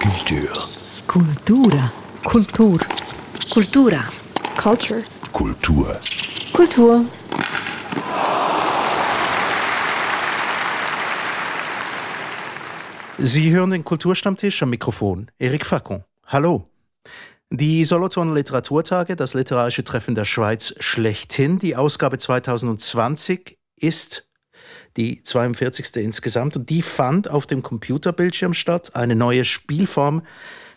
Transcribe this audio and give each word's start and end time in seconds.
Kultur. 0.00 0.68
Kultura. 1.06 1.92
Kultur. 2.24 2.80
Kultura. 3.50 4.04
Culture. 4.56 5.02
Kultur. 5.30 6.00
Kultur. 6.54 7.04
Sie 13.18 13.50
hören 13.50 13.70
den 13.70 13.84
Kulturstammtisch 13.84 14.62
am 14.62 14.70
Mikrofon. 14.70 15.30
Erik 15.38 15.66
Facon. 15.66 16.04
Hallo. 16.26 16.66
Die 17.50 17.84
Solothurner 17.84 18.34
Literaturtage, 18.34 19.16
das 19.16 19.34
literarische 19.34 19.84
Treffen 19.84 20.14
der 20.14 20.24
Schweiz 20.24 20.74
schlechthin. 20.80 21.58
Die 21.58 21.76
Ausgabe 21.76 22.16
2020 22.16 23.58
ist 23.76 24.29
die 24.96 25.22
42. 25.22 25.96
insgesamt 25.96 26.56
und 26.56 26.70
die 26.70 26.82
fand 26.82 27.30
auf 27.30 27.46
dem 27.46 27.62
Computerbildschirm 27.62 28.54
statt. 28.54 28.94
Eine 28.94 29.16
neue 29.16 29.44
Spielform 29.44 30.22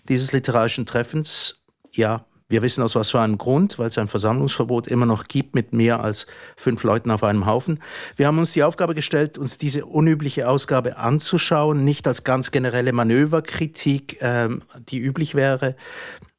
dieses 0.07 0.31
literarischen 0.33 0.85
Treffens. 0.85 1.63
Ja, 1.91 2.25
wir 2.49 2.61
wissen 2.61 2.83
aus 2.83 2.93
was 2.95 3.09
für 3.09 3.19
einem 3.19 3.37
Grund, 3.37 3.79
weil 3.79 3.87
es 3.87 3.97
ein 3.97 4.07
Versammlungsverbot 4.07 4.87
immer 4.87 5.07
noch 5.07 5.23
gibt 5.23 5.55
mit 5.55 5.73
mehr 5.73 6.01
als 6.01 6.27
fünf 6.55 6.83
Leuten 6.83 7.09
auf 7.09 7.23
einem 7.23 7.45
Haufen. 7.47 7.79
Wir 8.15 8.27
haben 8.27 8.37
uns 8.37 8.51
die 8.51 8.63
Aufgabe 8.63 8.93
gestellt, 8.93 9.37
uns 9.37 9.57
diese 9.57 9.85
unübliche 9.85 10.47
Ausgabe 10.47 10.97
anzuschauen, 10.97 11.83
nicht 11.83 12.07
als 12.07 12.23
ganz 12.23 12.51
generelle 12.51 12.93
Manöverkritik, 12.93 14.17
ähm, 14.21 14.61
die 14.89 14.99
üblich 14.99 15.33
wäre, 15.33 15.75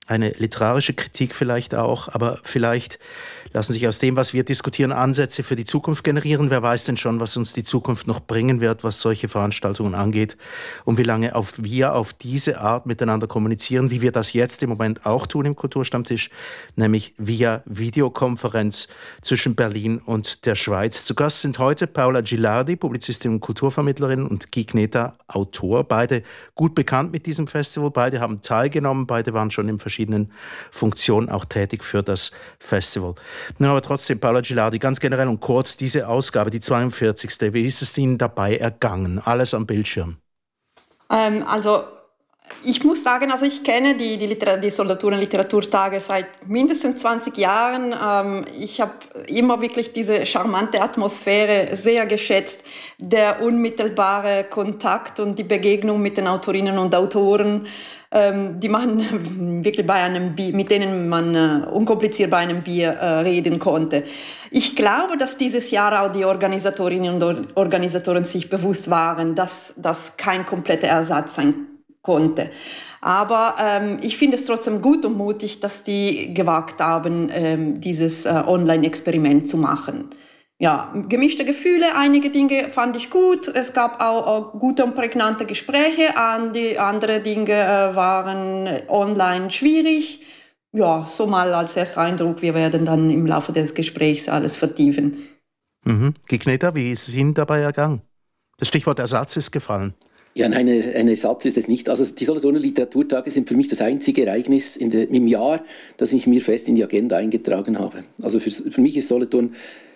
eine 0.06 0.30
literarische 0.30 0.94
Kritik 0.94 1.34
vielleicht 1.34 1.74
auch, 1.74 2.08
aber 2.08 2.38
vielleicht 2.42 2.98
lassen 3.54 3.72
sich 3.72 3.86
aus 3.86 4.00
dem, 4.00 4.16
was 4.16 4.34
wir 4.34 4.42
diskutieren, 4.42 4.90
Ansätze 4.90 5.44
für 5.44 5.54
die 5.54 5.64
Zukunft 5.64 6.02
generieren. 6.02 6.50
Wer 6.50 6.60
weiß 6.60 6.86
denn 6.86 6.96
schon, 6.96 7.20
was 7.20 7.36
uns 7.36 7.52
die 7.52 7.62
Zukunft 7.62 8.08
noch 8.08 8.18
bringen 8.18 8.60
wird, 8.60 8.82
was 8.82 9.00
solche 9.00 9.28
Veranstaltungen 9.28 9.94
angeht 9.94 10.36
und 10.84 10.98
wie 10.98 11.04
lange 11.04 11.36
auf 11.36 11.54
wir 11.58 11.94
auf 11.94 12.12
diese 12.12 12.60
Art 12.60 12.84
miteinander 12.84 13.28
kommunizieren, 13.28 13.90
wie 13.90 14.00
wir 14.00 14.10
das 14.10 14.32
jetzt 14.32 14.64
im 14.64 14.70
Moment 14.70 15.06
auch 15.06 15.28
tun 15.28 15.46
im 15.46 15.54
Kulturstammtisch, 15.54 16.30
nämlich 16.74 17.14
via 17.16 17.62
Videokonferenz 17.64 18.88
zwischen 19.22 19.54
Berlin 19.54 19.98
und 19.98 20.46
der 20.46 20.56
Schweiz. 20.56 21.04
Zu 21.04 21.14
Gast 21.14 21.42
sind 21.42 21.60
heute 21.60 21.86
Paula 21.86 22.22
Gilardi, 22.22 22.74
Publizistin 22.74 23.34
und 23.34 23.40
Kulturvermittlerin 23.40 24.26
und 24.26 24.50
Guy 24.50 24.64
Kneta, 24.64 25.16
Autor. 25.28 25.84
Beide 25.84 26.24
gut 26.56 26.74
bekannt 26.74 27.12
mit 27.12 27.24
diesem 27.24 27.46
Festival, 27.46 27.92
beide 27.92 28.20
haben 28.20 28.42
teilgenommen, 28.42 29.06
beide 29.06 29.32
waren 29.32 29.52
schon 29.52 29.68
in 29.68 29.78
verschiedenen 29.78 30.32
Funktionen 30.72 31.28
auch 31.28 31.44
tätig 31.44 31.84
für 31.84 32.02
das 32.02 32.32
Festival. 32.58 33.14
Nun 33.58 33.70
aber 33.70 33.82
trotzdem, 33.82 34.20
Paolo 34.20 34.40
Gilardi, 34.40 34.78
ganz 34.78 35.00
generell 35.00 35.28
und 35.28 35.40
kurz 35.40 35.76
diese 35.76 36.08
Ausgabe, 36.08 36.50
die 36.50 36.60
42. 36.60 37.52
Wie 37.52 37.66
ist 37.66 37.82
es 37.82 37.96
Ihnen 37.98 38.18
dabei 38.18 38.56
ergangen? 38.56 39.20
Alles 39.24 39.54
am 39.54 39.66
Bildschirm. 39.66 40.16
Ähm, 41.10 41.44
also 41.46 41.84
ich 42.62 42.84
muss 42.84 43.02
sagen, 43.02 43.30
also 43.30 43.46
ich 43.46 43.62
kenne 43.62 43.96
die, 43.96 44.18
die, 44.18 44.38
die 44.62 44.70
Solothurner 44.70 45.16
Literaturtage 45.16 46.00
seit 46.00 46.46
mindestens 46.46 47.00
20 47.00 47.36
Jahren. 47.38 47.94
Ähm, 47.94 48.44
ich 48.58 48.80
habe 48.80 48.92
immer 49.26 49.60
wirklich 49.60 49.92
diese 49.92 50.26
charmante 50.26 50.80
Atmosphäre 50.80 51.74
sehr 51.76 52.06
geschätzt, 52.06 52.60
der 52.98 53.42
unmittelbare 53.42 54.44
Kontakt 54.44 55.20
und 55.20 55.38
die 55.38 55.44
Begegnung 55.44 56.02
mit 56.02 56.16
den 56.18 56.26
Autorinnen 56.26 56.78
und 56.78 56.94
Autoren 56.94 57.66
ähm, 58.14 58.60
die 58.60 58.68
man 58.68 59.00
wirklich 59.64 59.86
bei 59.86 59.94
einem 59.94 60.36
Bier, 60.36 60.54
mit 60.54 60.70
denen 60.70 61.08
man 61.08 61.34
äh, 61.34 61.66
unkompliziert 61.66 62.30
bei 62.30 62.38
einem 62.38 62.62
Bier 62.62 62.90
äh, 62.90 63.06
reden 63.20 63.58
konnte. 63.58 64.04
Ich 64.52 64.76
glaube, 64.76 65.16
dass 65.18 65.36
dieses 65.36 65.72
Jahr 65.72 66.00
auch 66.00 66.12
die 66.12 66.24
Organisatorinnen 66.24 67.20
und 67.20 67.56
Organisatoren 67.56 68.24
sich 68.24 68.48
bewusst 68.48 68.88
waren, 68.88 69.34
dass 69.34 69.74
das 69.76 70.16
kein 70.16 70.46
kompletter 70.46 70.86
Ersatz 70.86 71.34
sein 71.34 71.66
konnte. 72.02 72.50
Aber 73.00 73.56
ähm, 73.60 73.98
ich 74.00 74.16
finde 74.16 74.36
es 74.36 74.44
trotzdem 74.44 74.80
gut 74.80 75.04
und 75.04 75.16
mutig, 75.16 75.58
dass 75.58 75.82
die 75.82 76.32
gewagt 76.32 76.80
haben, 76.80 77.30
ähm, 77.32 77.80
dieses 77.80 78.26
äh, 78.26 78.30
Online-Experiment 78.46 79.48
zu 79.48 79.56
machen 79.58 80.10
ja, 80.58 80.92
gemischte 81.08 81.44
Gefühle. 81.44 81.96
Einige 81.96 82.30
Dinge 82.30 82.68
fand 82.68 82.96
ich 82.96 83.10
gut. 83.10 83.48
Es 83.48 83.72
gab 83.72 84.00
auch, 84.00 84.26
auch 84.26 84.58
gute 84.58 84.84
und 84.84 84.94
prägnante 84.94 85.46
Gespräche. 85.46 86.14
Die 86.54 86.78
andere 86.78 87.20
Dinge 87.20 87.52
äh, 87.52 87.96
waren 87.96 88.68
online 88.88 89.50
schwierig. 89.50 90.20
Ja, 90.72 91.06
so 91.06 91.26
mal 91.26 91.52
als 91.54 91.76
erster 91.76 92.00
Eindruck. 92.00 92.42
Wir 92.42 92.54
werden 92.54 92.84
dann 92.84 93.10
im 93.10 93.26
Laufe 93.26 93.52
des 93.52 93.74
Gesprächs 93.74 94.28
alles 94.28 94.56
vertiefen. 94.56 95.18
Mhm. 95.84 96.14
Gigneta, 96.26 96.74
wie 96.74 96.92
ist 96.92 97.08
es 97.08 97.14
Ihnen 97.14 97.34
dabei 97.34 97.60
ergangen? 97.60 98.02
Das 98.58 98.68
Stichwort 98.68 98.98
Ersatz 98.98 99.36
ist 99.36 99.50
gefallen. 99.50 99.94
Ja, 100.36 100.48
nein, 100.48 100.68
ein 100.68 101.08
Ersatz 101.08 101.44
ist 101.44 101.58
es 101.58 101.68
nicht. 101.68 101.88
Also 101.88 102.04
die 102.12 102.24
Solothurner 102.24 102.58
Literaturtage 102.58 103.30
sind 103.30 103.48
für 103.48 103.54
mich 103.56 103.68
das 103.68 103.80
einzige 103.80 104.26
Ereignis 104.26 104.78
der, 104.80 105.08
im 105.08 105.28
Jahr, 105.28 105.62
das 105.96 106.12
ich 106.12 106.26
mir 106.26 106.40
fest 106.40 106.68
in 106.68 106.74
die 106.74 106.82
Agenda 106.82 107.16
eingetragen 107.16 107.78
habe. 107.78 108.04
Also 108.20 108.40
für, 108.40 108.50
für 108.50 108.80
mich 108.80 108.96
ist 108.96 109.06
Solothurn 109.08 109.54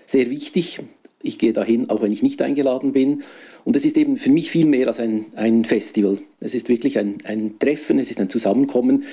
sehr 0.08 0.30
wichtig. 0.30 0.80
Ich 1.22 1.38
gehe 1.38 1.52
dahin, 1.52 1.90
auch 1.90 2.00
wenn 2.00 2.12
ich 2.12 2.22
nicht 2.22 2.40
eingeladen 2.40 2.92
bin. 2.92 3.22
Und 3.64 3.76
es 3.76 3.84
ist 3.84 3.98
eben 3.98 4.16
für 4.16 4.30
mich 4.30 4.50
viel 4.50 4.66
mehr 4.66 4.88
als 4.88 5.00
ein, 5.00 5.26
ein 5.36 5.64
Festival. 5.64 6.18
Es 6.40 6.54
ist 6.54 6.68
wirklich 6.68 6.98
ein, 6.98 7.18
ein 7.24 7.58
Treffen, 7.58 7.98
es 7.98 8.10
ist 8.10 8.20
ein 8.20 8.30
Zusammenkommen. 8.30 9.04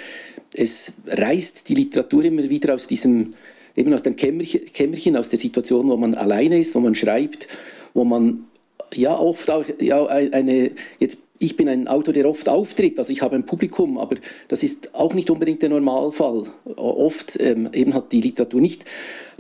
Es 0.54 0.94
reißt 1.08 1.68
die 1.68 1.76
Literatur 1.76 2.24
immer 2.24 2.50
wieder 2.50 2.74
aus 2.74 2.88
diesem, 2.88 3.34
eben 3.76 3.94
aus 3.94 4.04
dem 4.04 4.16
Kämmerchen, 4.16 5.18
aus 5.18 5.30
der 5.30 5.40
Situation, 5.40 5.90
wo 5.90 5.98
man 5.98 6.16
alleine 6.16 6.60
ist, 6.60 6.74
wo 6.76 6.80
man 6.80 6.96
schreibt, 6.96 7.48
wo 7.94 8.06
man 8.06 8.46
ja 8.94 9.18
oft 9.18 9.50
auch 9.50 9.66
ja, 9.80 10.06
eine, 10.06 10.72
jetzt 11.00 11.18
ich 11.38 11.58
bin 11.58 11.68
ein 11.68 11.88
Autor, 11.88 12.14
der 12.14 12.30
oft 12.30 12.48
auftritt, 12.48 12.98
also 12.98 13.12
ich 13.12 13.22
habe 13.22 13.36
ein 13.36 13.46
Publikum, 13.46 13.98
aber 13.98 14.16
das 14.48 14.64
ist 14.64 14.96
auch 14.96 15.14
nicht 15.14 15.30
unbedingt 15.30 15.62
der 15.62 15.70
Normalfall. 15.70 16.46
Oft 16.78 17.38
ähm, 17.42 17.70
eben 17.74 17.94
hat 17.94 18.14
die 18.14 18.22
Literatur 18.22 18.62
nicht 18.62 18.86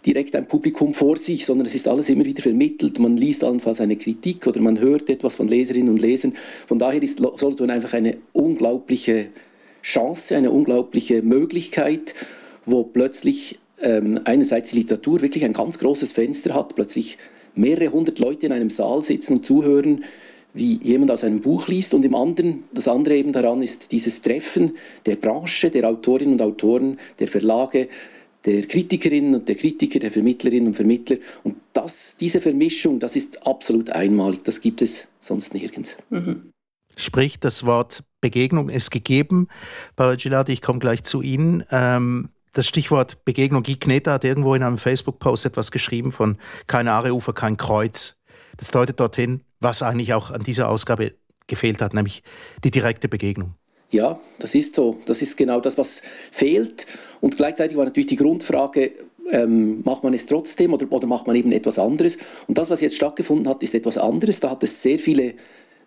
direkt 0.06 0.36
ein 0.36 0.48
Publikum 0.48 0.94
vor 0.94 1.18
sich, 1.18 1.46
sondern 1.46 1.66
es 1.66 1.76
ist 1.76 1.88
alles 1.88 2.10
immer 2.10 2.26
wieder 2.26 2.42
vermittelt. 2.42 3.00
Man 3.00 3.18
liest 3.18 3.44
allenfalls 3.44 3.82
eine 3.82 3.96
Kritik 3.96 4.46
oder 4.48 4.62
man 4.62 4.80
hört 4.80 5.10
etwas 5.10 5.36
von 5.36 5.48
Leserinnen 5.48 5.90
und 5.90 6.02
Lesern. 6.02 6.34
Von 6.68 6.80
daher 6.80 7.02
ist 7.02 7.20
Solothurn 7.20 7.72
einfach 7.72 7.94
eine 7.94 8.18
unglaubliche 8.34 9.28
Chance, 9.82 10.36
eine 10.36 10.52
unglaubliche 10.52 11.22
Möglichkeit, 11.22 12.16
wo 12.66 12.84
plötzlich 12.84 13.60
ähm, 13.82 14.20
einerseits 14.26 14.72
die 14.72 14.78
Literatur 14.78 15.22
wirklich 15.22 15.46
ein 15.46 15.54
ganz 15.54 15.80
großes 15.80 16.12
Fenster 16.12 16.54
hat, 16.54 16.76
plötzlich 16.76 17.18
mehrere 17.56 17.92
hundert 17.92 18.20
Leute 18.20 18.46
in 18.46 18.52
einem 18.52 18.70
Saal 18.70 19.04
sitzen 19.04 19.34
und 19.34 19.46
zuhören, 19.46 20.04
wie 20.54 20.80
jemand 20.82 21.12
aus 21.12 21.24
einem 21.24 21.42
Buch 21.42 21.68
liest 21.68 21.94
und 21.94 22.06
im 22.06 22.16
anderen, 22.16 22.64
das 22.74 22.88
andere 22.88 23.18
eben 23.18 23.34
daran 23.34 23.62
ist 23.62 23.92
dieses 23.92 24.22
Treffen 24.22 24.74
der 25.06 25.18
Branche, 25.18 25.70
der 25.70 25.90
Autorinnen 25.90 26.36
und 26.36 26.42
Autoren, 26.42 26.98
der 27.20 27.28
Verlage, 27.28 27.90
der 28.46 28.68
Kritikerinnen 28.68 29.36
und 29.36 29.48
der 29.48 29.56
Kritiker, 29.56 30.00
der 30.00 30.12
Vermittlerinnen 30.12 30.68
und 30.68 30.76
Vermittler. 30.76 31.18
Und 31.44 31.56
das, 31.74 32.16
diese 32.20 32.42
Vermischung, 32.42 33.00
das 33.00 33.16
ist 33.16 33.46
absolut 33.46 33.90
einmalig. 33.90 34.44
Das 34.44 34.62
gibt 34.62 34.82
es 34.82 35.08
sonst 35.20 35.54
nirgends. 35.54 35.98
Mhm. 36.10 36.52
Sprich, 36.98 37.40
das 37.40 37.66
Wort 37.66 38.04
Begegnung 38.22 38.70
ist 38.70 38.92
gegeben. 38.92 39.48
Paolo 39.96 40.16
Gilardi, 40.16 40.54
ich 40.54 40.62
komme 40.62 40.80
gleich 40.80 41.04
zu 41.04 41.22
Ihnen. 41.22 41.64
Ähm, 41.72 42.30
das 42.54 42.68
Stichwort 42.68 43.26
Begegnung, 43.26 43.64
Guy 43.64 43.76
Kneta 43.76 44.14
hat 44.14 44.24
irgendwo 44.24 44.56
in 44.56 44.64
einem 44.64 44.78
Facebook-Post 44.78 45.46
etwas 45.46 45.72
geschrieben 45.72 46.12
von 46.12 46.38
kein 46.68 46.88
Aareufer, 46.88 47.34
kein 47.34 47.58
Kreuz. 47.58 48.22
Das 48.56 48.72
deutet 48.72 49.00
dorthin, 49.00 49.42
was 49.60 49.84
eigentlich 49.84 50.14
auch 50.14 50.32
an 50.32 50.44
dieser 50.44 50.70
Ausgabe 50.70 51.14
gefehlt 51.48 51.82
hat, 51.82 51.94
nämlich 51.94 52.24
die 52.64 52.72
direkte 52.72 53.10
Begegnung. 53.10 53.56
Ja, 53.96 54.20
das 54.40 54.54
ist 54.56 54.76
so. 54.76 54.98
Das 55.06 55.22
ist 55.22 55.38
genau 55.38 55.62
das, 55.62 55.78
was 55.78 56.02
fehlt. 56.30 56.86
Und 57.22 57.38
gleichzeitig 57.38 57.78
war 57.78 57.86
natürlich 57.86 58.08
die 58.08 58.18
Grundfrage, 58.18 58.92
ähm, 59.32 59.84
macht 59.86 60.04
man 60.04 60.14
es 60.14 60.26
trotzdem 60.26 60.74
oder, 60.74 60.86
oder 60.92 61.08
macht 61.08 61.28
man 61.28 61.36
eben 61.38 61.54
etwas 61.54 61.80
anderes? 61.80 62.18
Und 62.46 62.58
das, 62.58 62.70
was 62.70 62.82
jetzt 62.82 62.98
stattgefunden 62.98 63.48
hat, 63.48 63.64
ist 63.64 63.74
etwas 63.74 63.98
anderes. 63.98 64.42
Da 64.42 64.50
hat 64.52 64.64
es 64.64 64.82
sehr 64.82 65.00
viele 65.00 65.36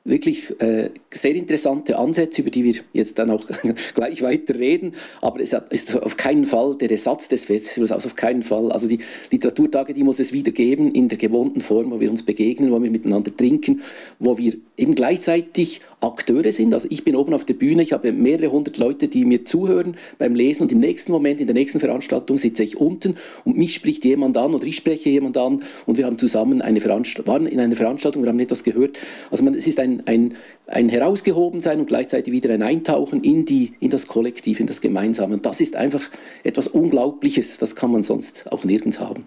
wirklich 0.08 0.60
äh, 0.60 0.90
sehr 1.12 1.34
interessante 1.34 1.98
Ansätze, 1.98 2.42
über 2.42 2.50
die 2.50 2.64
wir 2.64 2.74
jetzt 2.92 3.18
dann 3.18 3.30
auch 3.30 3.46
gleich 3.94 4.22
weiter 4.22 4.54
reden. 4.58 4.94
Aber 5.20 5.40
es 5.40 5.54
ist 5.70 5.96
auf 5.96 6.16
keinen 6.16 6.44
Fall 6.44 6.76
der 6.76 6.90
Ersatz 6.90 7.28
des 7.28 7.46
Festivals, 7.46 7.92
also 7.92 8.08
auf 8.08 8.14
keinen 8.14 8.42
Fall. 8.42 8.72
Also 8.72 8.88
die 8.88 8.98
Literaturtage, 9.30 9.94
die 9.94 10.04
muss 10.04 10.18
es 10.18 10.32
wieder 10.32 10.52
geben 10.52 10.90
in 10.92 11.08
der 11.08 11.18
gewohnten 11.18 11.60
Form, 11.60 11.90
wo 11.90 12.00
wir 12.00 12.10
uns 12.10 12.22
begegnen, 12.22 12.70
wo 12.70 12.82
wir 12.82 12.90
miteinander 12.90 13.34
trinken, 13.34 13.82
wo 14.18 14.38
wir 14.38 14.54
eben 14.76 14.94
gleichzeitig 14.94 15.80
Akteure 16.00 16.52
sind. 16.52 16.74
Also 16.74 16.86
ich 16.90 17.04
bin 17.04 17.16
oben 17.16 17.34
auf 17.34 17.44
der 17.44 17.54
Bühne, 17.54 17.82
ich 17.82 17.92
habe 17.92 18.12
mehrere 18.12 18.52
hundert 18.52 18.78
Leute, 18.78 19.08
die 19.08 19.24
mir 19.24 19.44
zuhören 19.44 19.96
beim 20.18 20.34
Lesen 20.34 20.62
und 20.62 20.72
im 20.72 20.78
nächsten 20.78 21.10
Moment, 21.10 21.40
in 21.40 21.46
der 21.46 21.54
nächsten 21.54 21.80
Veranstaltung 21.80 22.38
sitze 22.38 22.62
ich 22.62 22.76
unten 22.76 23.16
und 23.44 23.56
mich 23.56 23.74
spricht 23.74 24.04
jemand 24.04 24.38
an 24.38 24.54
oder 24.54 24.64
ich 24.64 24.76
spreche 24.76 25.10
jemand 25.10 25.36
an 25.36 25.62
und 25.86 25.96
wir 25.96 26.06
haben 26.06 26.18
zusammen 26.18 26.62
eine 26.62 26.80
Veranstaltung, 26.80 27.32
waren 27.32 27.46
in 27.46 27.58
einer 27.58 27.74
Veranstaltung, 27.74 28.22
wir 28.22 28.28
haben 28.28 28.38
etwas 28.38 28.62
gehört. 28.62 28.98
Also 29.30 29.42
man, 29.42 29.54
es 29.54 29.66
ist 29.66 29.80
ein, 29.80 29.97
ein, 30.06 30.34
ein 30.66 30.88
Herausgehobensein 30.88 31.80
und 31.80 31.86
gleichzeitig 31.86 32.32
wieder 32.32 32.52
ein 32.52 32.62
Eintauchen 32.62 33.22
in, 33.22 33.44
die, 33.44 33.74
in 33.80 33.90
das 33.90 34.06
Kollektiv, 34.06 34.60
in 34.60 34.66
das 34.66 34.80
Gemeinsame. 34.80 35.34
Und 35.34 35.46
das 35.46 35.60
ist 35.60 35.76
einfach 35.76 36.02
etwas 36.44 36.68
Unglaubliches, 36.68 37.58
das 37.58 37.76
kann 37.76 37.92
man 37.92 38.02
sonst 38.02 38.50
auch 38.52 38.64
nirgends 38.64 39.00
haben. 39.00 39.24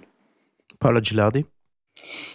Paolo 0.80 1.02
Gilardi? 1.02 1.46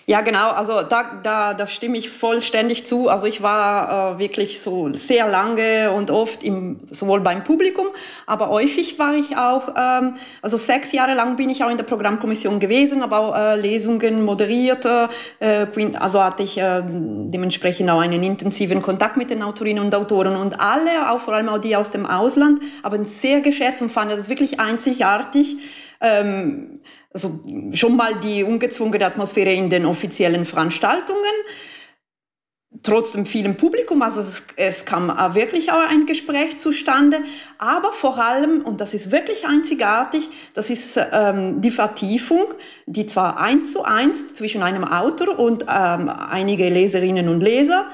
Ja, 0.08 0.20
genau. 0.20 0.50
Also 0.50 0.82
da, 0.82 1.18
da, 1.24 1.52
da 1.52 1.66
stimme 1.66 1.98
ich 1.98 2.10
vollständig 2.10 2.86
zu. 2.86 3.08
Also 3.08 3.26
ich 3.26 3.42
war 3.42 4.14
äh, 4.14 4.18
wirklich 4.20 4.60
so 4.60 4.92
sehr 4.92 5.26
lange 5.26 5.90
und 5.90 6.12
oft 6.12 6.44
im, 6.44 6.78
sowohl 6.90 7.20
beim 7.22 7.42
Publikum, 7.42 7.88
aber 8.24 8.48
häufig 8.48 9.00
war 9.00 9.14
ich 9.14 9.36
auch, 9.36 9.74
ähm, 9.76 10.14
also 10.42 10.56
sechs 10.58 10.92
Jahre 10.92 11.14
lang 11.14 11.34
bin 11.34 11.50
ich 11.50 11.64
auch 11.64 11.70
in 11.70 11.76
der 11.76 11.84
Programmkommission 11.84 12.60
gewesen, 12.60 13.02
aber 13.02 13.18
auch 13.18 13.36
äh, 13.36 13.60
Lesungen 13.60 14.24
moderiert. 14.24 14.86
Äh, 15.40 15.66
also 15.98 16.22
hatte 16.22 16.44
ich 16.44 16.56
äh, 16.58 16.82
dementsprechend 16.86 17.90
auch 17.90 18.00
einen 18.00 18.22
intensiven 18.22 18.82
Kontakt 18.82 19.16
mit 19.16 19.30
den 19.30 19.42
Autorinnen 19.42 19.82
und 19.82 19.92
Autoren 19.92 20.36
und 20.36 20.60
alle, 20.60 21.10
auch 21.10 21.18
vor 21.18 21.34
allem 21.34 21.48
auch 21.48 21.58
die 21.58 21.74
aus 21.74 21.90
dem 21.90 22.06
Ausland, 22.06 22.60
haben 22.84 23.04
sehr 23.04 23.40
geschätzt 23.40 23.82
und 23.82 23.90
fanden 23.90 24.14
das 24.14 24.28
wirklich 24.28 24.60
einzigartig. 24.60 25.56
Ähm, 26.00 26.80
also 27.12 27.40
schon 27.72 27.96
mal 27.96 28.20
die 28.20 28.44
ungezwungene 28.44 29.06
Atmosphäre 29.06 29.52
in 29.52 29.70
den 29.70 29.86
offiziellen 29.86 30.44
Veranstaltungen, 30.44 31.34
trotzdem 32.82 33.24
vielem 33.24 33.56
Publikum, 33.56 34.02
also 34.02 34.20
es, 34.20 34.42
es 34.56 34.84
kam 34.84 35.08
wirklich 35.34 35.72
auch 35.72 35.88
ein 35.88 36.04
Gespräch 36.04 36.58
zustande, 36.58 37.20
aber 37.58 37.92
vor 37.92 38.18
allem, 38.18 38.62
und 38.62 38.80
das 38.80 38.92
ist 38.92 39.10
wirklich 39.10 39.46
einzigartig, 39.46 40.28
das 40.54 40.68
ist 40.68 41.00
ähm, 41.12 41.60
die 41.60 41.70
Vertiefung, 41.70 42.44
die 42.86 43.06
zwar 43.06 43.38
eins 43.38 43.72
zu 43.72 43.82
eins 43.84 44.34
zwischen 44.34 44.62
einem 44.62 44.84
Autor 44.84 45.38
und 45.38 45.62
ähm, 45.62 46.10
einige 46.10 46.68
Leserinnen 46.68 47.28
und 47.28 47.40
Leser 47.40 47.86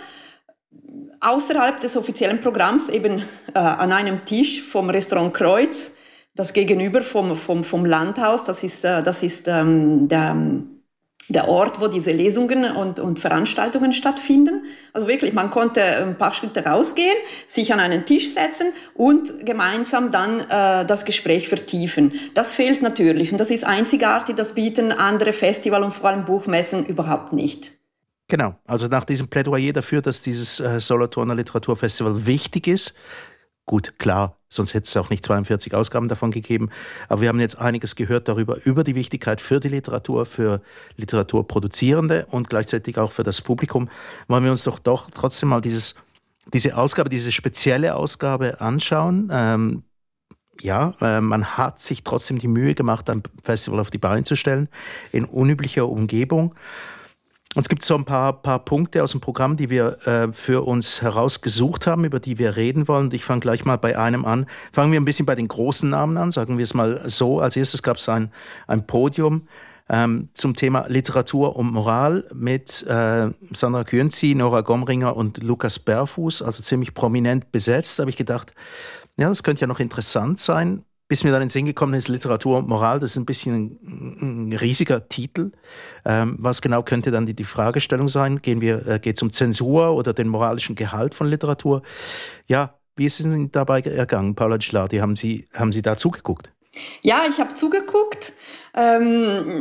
außerhalb 1.21 1.81
des 1.81 1.97
offiziellen 1.97 2.41
Programms 2.41 2.89
eben 2.89 3.23
äh, 3.55 3.59
an 3.59 3.93
einem 3.93 4.25
Tisch 4.25 4.63
vom 4.63 4.91
Restaurant 4.91 5.33
Kreuz 5.33 5.93
das 6.35 6.53
Gegenüber 6.53 7.03
vom, 7.03 7.37
vom, 7.37 7.65
vom 7.65 7.85
Landhaus, 7.85 8.45
das 8.45 8.63
ist, 8.63 8.85
äh, 8.85 9.03
das 9.03 9.23
ist 9.23 9.49
ähm, 9.49 10.09
der, 10.09 10.35
der 11.29 11.49
Ort, 11.49 11.81
wo 11.81 11.89
diese 11.89 12.11
Lesungen 12.11 12.65
und, 12.65 13.01
und 13.01 13.21
Veranstaltungen 13.21 13.93
stattfinden. 13.93 14.65
Also 14.93 15.09
wirklich, 15.09 15.35
man 15.35 15.51
konnte 15.51 15.83
ein 15.83 16.17
paar 16.17 16.33
Schritte 16.33 16.65
rausgehen, 16.65 17.17
sich 17.47 17.73
an 17.73 17.81
einen 17.81 18.07
Tisch 18.07 18.33
setzen 18.33 18.73
und 18.95 19.45
gemeinsam 19.45 20.11
dann 20.11 20.41
äh, 20.41 20.87
das 20.87 21.05
Gespräch 21.05 21.49
vertiefen. 21.49 22.13
Das 22.35 22.53
fehlt 22.53 22.83
natürlich 22.83 23.31
und 23.33 23.39
das 23.39 23.51
ist 23.51 23.65
einzigartig, 23.65 24.37
das 24.37 24.55
bieten 24.55 24.91
andere 24.91 25.33
Festival 25.33 25.83
und 25.83 25.93
vor 25.93 26.09
allem 26.09 26.25
Buchmessen 26.25 26.87
überhaupt 26.87 27.33
nicht. 27.33 27.73
Genau, 28.29 28.55
also 28.67 28.87
nach 28.87 29.05
diesem 29.05 29.29
Plädoyer 29.29 29.75
dafür, 29.75 30.01
dass 30.01 30.23
dieses 30.23 30.59
äh, 30.59 30.81
Solothurner 30.81 31.35
Literaturfestival 31.35 32.27
wichtig 32.27 32.67
ist, 32.67 32.95
Gut, 33.65 33.99
klar, 33.99 34.39
sonst 34.53 34.75
hätte 34.75 34.87
es 34.87 34.97
auch 34.97 35.11
nicht 35.11 35.25
42 35.25 35.75
Ausgaben 35.75 36.09
davon 36.09 36.31
gegeben. 36.31 36.69
Aber 37.09 37.23
wir 37.23 37.29
haben 37.29 37.41
jetzt 37.41 37.59
einiges 37.59 37.97
gehört 37.97 38.29
darüber, 38.29 38.59
über 38.65 38.85
die 38.85 38.95
Wichtigkeit 38.95 39.41
für 39.41 39.61
die 39.61 39.69
Literatur, 39.69 40.27
für 40.27 40.61
Literaturproduzierende 40.97 42.27
und 42.31 42.51
gleichzeitig 42.51 42.99
auch 42.99 43.13
für 43.13 43.23
das 43.23 43.41
Publikum. 43.41 43.89
Wollen 44.29 44.45
wir 44.45 44.51
uns 44.51 44.65
doch, 44.65 44.79
doch 44.79 45.09
trotzdem 45.11 45.49
mal 45.49 45.61
dieses, 45.61 45.95
diese 46.53 46.77
Ausgabe, 46.77 47.09
diese 47.09 47.33
spezielle 47.33 47.95
Ausgabe 47.95 48.61
anschauen. 48.61 49.31
Ähm, 49.33 49.83
ja, 50.61 50.95
äh, 51.01 51.21
man 51.21 51.57
hat 51.57 51.81
sich 51.81 52.05
trotzdem 52.05 52.39
die 52.39 52.49
Mühe 52.49 52.75
gemacht, 52.75 53.09
ein 53.09 53.23
Festival 53.43 53.81
auf 53.81 53.91
die 53.91 53.99
Beine 53.99 54.25
zu 54.25 54.37
stellen, 54.37 54.69
in 55.11 55.25
unüblicher 55.25 55.89
Umgebung. 55.89 56.55
Und 57.55 57.61
es 57.61 57.69
gibt 57.69 57.85
so 57.85 57.95
ein 57.95 58.05
paar, 58.05 58.33
paar 58.33 58.65
Punkte 58.65 59.03
aus 59.03 59.13
dem 59.13 59.21
Programm, 59.21 59.57
die 59.57 59.69
wir 59.69 59.99
äh, 60.07 60.33
für 60.33 60.67
uns 60.67 61.03
herausgesucht 61.03 61.87
haben, 61.87 62.05
über 62.05 62.19
die 62.19 62.39
wir 62.39 62.57
reden 62.57 62.89
wollen. 62.89 63.07
Und 63.07 63.15
ich 63.15 63.25
fange 63.25 63.41
gleich 63.41 63.65
mal 63.65 63.77
bei 63.77 63.99
einem 63.99 64.25
an. 64.25 64.47
Fangen 64.71 64.91
wir 64.91 65.01
ein 65.01 65.05
bisschen 65.05 65.27
bei 65.27 65.35
den 65.35 65.49
großen 65.49 65.91
Namen 65.91 66.17
an, 66.17 66.31
sagen 66.31 66.57
wir 66.57 66.65
es 66.65 66.73
mal 66.73 67.03
so. 67.05 67.41
Als 67.41 67.57
erstes 67.57 67.83
gab 67.83 67.99
es 67.99 68.09
ein, 68.09 68.33
ein 68.67 68.87
Podium 68.87 69.49
ähm, 69.91 70.31
zum 70.33 70.57
Thema 70.57 70.87
Literatur 70.89 71.55
und 71.57 71.73
Moral 71.73 72.25
mit 72.33 72.87
äh, 72.87 73.29
Sandra 73.53 73.85
Künzi, 73.85 74.35
Nora 74.35 74.63
Gomringer 74.63 75.15
und 75.15 75.43
Lukas 75.43 75.79
Berfuß, 75.79 76.41
also 76.41 76.63
ziemlich 76.63 76.95
prominent 76.95 77.53
besetzt. 77.53 77.99
Da 77.99 78.05
habe 78.05 78.11
ich 78.11 78.17
gedacht, 78.17 78.55
ja, 79.19 79.29
das 79.29 79.43
könnte 79.43 79.61
ja 79.61 79.67
noch 79.67 79.81
interessant 79.81 80.39
sein 80.39 80.85
bis 81.13 81.25
mir 81.25 81.31
dann 81.31 81.43
in 81.43 81.49
den 81.49 81.51
Sinn 81.51 81.67
gekommen 81.67 81.93
ist, 81.93 82.09
Literatur 82.09 82.57
und 82.57 82.69
Moral, 82.69 82.99
das 82.99 83.11
ist 83.11 83.17
ein 83.19 83.27
bisschen 83.27 83.79
ein, 83.85 84.49
ein 84.49 84.53
riesiger 84.55 85.11
Titel. 85.11 85.53
Ähm, 86.07 86.37
was 86.39 86.63
genau 86.63 86.83
könnte 86.83 87.11
dann 87.11 87.27
die, 87.27 87.35
die 87.35 87.45
Fragestellung 87.45 88.09
sein? 88.09 88.41
Gehen 88.41 88.63
wir, 88.63 88.87
äh, 88.87 88.99
geht 88.99 89.17
es 89.17 89.23
um 89.23 89.31
Zensur 89.31 89.95
oder 89.95 90.15
den 90.15 90.27
moralischen 90.27 90.75
Gehalt 90.75 91.15
von 91.15 91.27
Literatur? 91.27 91.83
Ja, 92.47 92.79
wie 92.97 93.05
ist 93.05 93.21
es 93.21 93.27
Ihnen 93.27 93.53
dabei 93.53 93.83
ergangen, 93.83 94.35
Paula 94.35 94.57
Gilardi? 94.57 95.01
Haben 95.01 95.15
Sie, 95.15 95.47
haben 95.53 95.71
Sie 95.71 95.83
da 95.83 95.99
zugeguckt? 95.99 96.51
Ja, 97.03 97.25
ich 97.29 97.39
habe 97.41 97.53
zugeguckt. 97.53 98.33
Ähm 98.73 99.61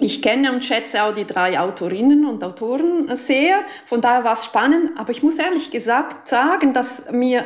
ich 0.00 0.22
kenne 0.22 0.52
und 0.52 0.64
schätze 0.64 1.02
auch 1.02 1.12
die 1.12 1.26
drei 1.26 1.60
Autorinnen 1.60 2.24
und 2.24 2.42
Autoren 2.42 3.14
sehr. 3.14 3.58
Von 3.84 4.00
daher 4.00 4.24
war 4.24 4.32
es 4.32 4.46
spannend. 4.46 4.92
Aber 4.96 5.10
ich 5.10 5.22
muss 5.22 5.38
ehrlich 5.38 5.70
gesagt 5.70 6.28
sagen, 6.28 6.72
dass 6.72 7.12
mir 7.12 7.44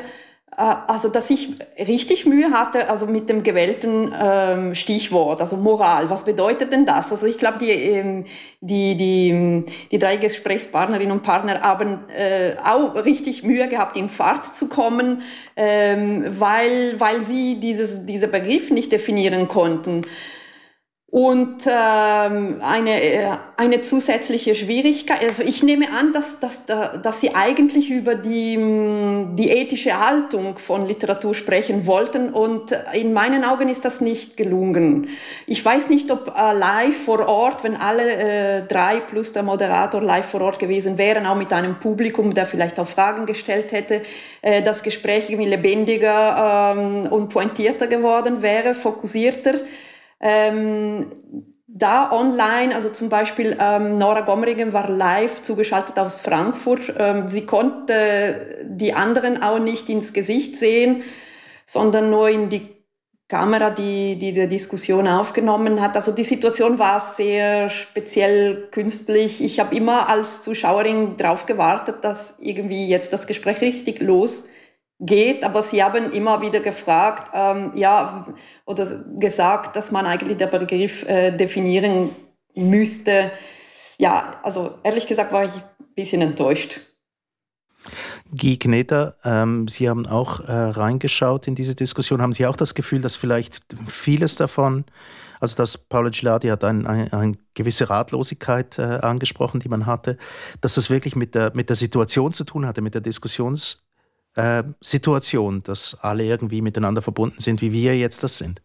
also, 0.57 1.09
dass 1.09 1.31
ich 1.31 1.51
richtig 1.79 2.27
Mühe 2.27 2.51
hatte, 2.51 2.91
also 2.91 3.07
mit 3.07 3.31
dem 3.31 3.43
gewählten 3.43 4.15
ähm, 4.21 4.75
Stichwort, 4.75 5.41
also 5.41 5.57
Moral. 5.57 6.11
Was 6.11 6.25
bedeutet 6.25 6.73
denn 6.73 6.85
das? 6.85 7.11
Also, 7.11 7.27
ich 7.27 7.39
glaube, 7.39 7.59
die, 7.59 7.71
ähm, 7.71 8.25
die, 8.61 8.97
die, 8.97 9.65
die 9.91 9.99
drei 9.99 10.19
Gesprächspartnerinnen 10.19 11.13
und 11.13 11.23
Partner 11.23 11.63
haben 11.63 12.01
äh, 12.11 12.57
auch 12.63 12.95
richtig 12.97 13.43
Mühe 13.45 13.67
gehabt, 13.69 13.97
in 13.97 14.11
Fahrt 14.11 14.45
zu 14.45 14.69
kommen, 14.69 15.23
ähm, 15.57 16.27
weil, 16.39 17.01
weil 17.01 17.23
sie 17.23 17.59
dieses, 17.59 18.05
diesen 18.05 18.31
Begriff 18.31 18.71
nicht 18.71 18.93
definieren 18.93 19.49
konnten. 19.49 20.03
Und 21.15 21.65
ähm, 21.67 22.63
eine, 22.63 23.03
äh, 23.03 23.27
eine 23.59 23.83
zusätzliche 23.83 24.55
Schwierigkeit, 24.55 25.23
also 25.23 25.43
ich 25.43 25.63
nehme 25.63 25.93
an, 25.93 26.15
dass, 26.15 26.41
dass, 26.41 26.65
dass 26.65 27.21
Sie 27.21 27.35
eigentlich 27.35 27.91
über 27.91 28.15
die, 28.15 28.57
die 29.37 29.51
ethische 29.51 30.01
Haltung 30.01 30.57
von 30.57 30.87
Literatur 30.87 31.35
sprechen 31.35 31.87
wollten 31.87 32.31
und 32.31 32.75
in 32.95 33.13
meinen 33.13 33.45
Augen 33.45 33.69
ist 33.69 33.85
das 33.85 34.01
nicht 34.01 34.39
gelungen. 34.39 35.11
Ich 35.47 35.63
weiß 35.63 35.91
nicht, 35.91 36.11
ob 36.11 36.29
äh, 36.29 36.55
live 36.55 36.97
vor 36.97 37.29
Ort, 37.29 37.63
wenn 37.63 37.77
alle 37.77 38.11
äh, 38.63 38.67
drei 38.67 39.01
plus 39.01 39.35
der 39.35 39.43
Moderator 39.43 40.01
live 40.01 40.25
vor 40.25 40.41
Ort 40.41 40.59
gewesen 40.59 40.97
wären, 40.97 41.27
auch 41.27 41.37
mit 41.37 41.53
einem 41.53 41.79
Publikum, 41.79 42.33
der 42.33 42.47
vielleicht 42.47 42.81
auch 42.81 42.89
Fragen 42.89 43.27
gestellt 43.27 43.73
hätte, 43.73 44.01
äh, 44.41 44.63
das 44.63 44.83
Gespräch 44.83 45.29
irgendwie 45.29 45.51
lebendiger 45.51 46.75
ähm, 46.75 47.13
und 47.13 47.29
pointierter 47.29 47.87
geworden 47.87 48.41
wäre, 48.41 48.73
fokussierter. 48.73 49.61
Ähm, 50.23 51.07
da 51.67 52.13
online, 52.13 52.75
also 52.75 52.91
zum 52.91 53.09
Beispiel 53.09 53.57
ähm, 53.59 53.97
Nora 53.97 54.21
Gomringen 54.21 54.73
war 54.73 54.89
live 54.89 55.43
zugeschaltet 55.43 55.99
aus 55.99 56.21
Frankfurt. 56.21 56.95
Ähm, 56.99 57.29
sie 57.29 57.47
konnte 57.47 58.65
die 58.65 58.93
anderen 58.93 59.43
auch 59.43 59.59
nicht 59.59 59.89
ins 59.89 60.13
Gesicht 60.13 60.57
sehen, 60.57 61.03
sondern 61.67 62.11
nur 62.11 62.29
in 62.29 62.51
die 62.51 62.83
Kamera, 63.27 63.71
die, 63.71 64.19
die 64.19 64.33
die 64.33 64.47
Diskussion 64.47 65.09
aufgenommen 65.09 65.81
hat. 65.81 65.97
Also 65.97 66.13
die 66.13 66.25
Situation 66.25 66.79
war 66.79 67.01
sehr 67.01 67.71
speziell 67.71 68.69
künstlich. 68.71 69.43
Ich 69.43 69.59
habe 69.59 69.75
immer 69.75 70.11
als 70.11 70.43
Zuschauerin 70.43 71.17
darauf 71.17 71.47
gewartet, 71.47 71.97
dass 72.03 72.35
irgendwie 72.39 72.87
jetzt 72.87 73.15
das 73.15 73.27
Gespräch 73.27 73.63
richtig 73.63 74.03
los 74.03 74.49
geht, 75.05 75.43
aber 75.45 75.63
sie 75.63 75.83
haben 75.83 76.13
immer 76.13 76.41
wieder 76.41 76.61
gefragt, 76.61 77.31
ähm, 77.35 77.73
ja, 77.75 78.27
oder 78.65 78.87
gesagt, 79.19 79.77
dass 79.77 79.91
man 79.91 80.07
eigentlich 80.07 80.39
den 80.39 80.51
Begriff 80.51 81.03
äh, 81.09 81.37
definieren 81.37 82.11
müsste. 82.55 83.33
Ja, 83.99 84.41
also 84.43 84.79
ehrlich 84.85 85.07
gesagt 85.07 85.33
war 85.33 85.45
ich 85.45 85.55
ein 85.55 85.95
bisschen 85.95 86.23
enttäuscht. 86.23 86.81
Guy 88.31 88.57
Kneter, 88.59 89.17
ähm, 89.25 89.67
Sie 89.67 89.89
haben 89.89 90.07
auch 90.07 90.41
äh, 90.41 90.53
reingeschaut 90.53 91.49
in 91.49 91.57
diese 91.57 91.75
Diskussion. 91.75 92.23
Haben 92.23 92.33
Sie 92.33 92.47
auch 92.47 92.57
das 92.57 92.75
Gefühl, 92.75 93.03
dass 93.03 93.17
vielleicht 93.17 93.61
vieles 93.89 94.37
davon, 94.37 94.85
also 95.41 95.57
dass 95.57 95.77
Paolo 95.77 96.11
Gilardi 96.11 96.47
hat 96.47 96.63
eine 96.63 96.89
ein, 96.89 97.13
ein 97.13 97.37
gewisse 97.55 97.91
Ratlosigkeit 97.91 98.79
äh, 98.79 99.01
angesprochen, 99.03 99.59
die 99.59 99.69
man 99.69 99.87
hatte, 99.87 100.17
dass 100.61 100.75
das 100.75 100.91
wirklich 100.91 101.17
mit 101.17 101.35
der, 101.35 101.51
mit 101.55 101.69
der 101.71 101.77
Situation 101.77 102.33
zu 102.33 102.45
tun 102.45 102.67
hatte, 102.67 102.83
mit 102.83 102.95
der 102.95 103.03
Diskussions- 103.03 103.82
äh, 104.35 104.63
Situation, 104.81 105.63
dass 105.63 105.99
alle 106.01 106.25
irgendwie 106.25 106.63
miteinander 106.63 107.03
verbunden 107.03 107.39
sind, 107.39 107.61
wie 107.61 107.73
wir 107.73 107.97
jetzt 107.97 108.23
das 108.23 108.39
sind? 108.39 108.63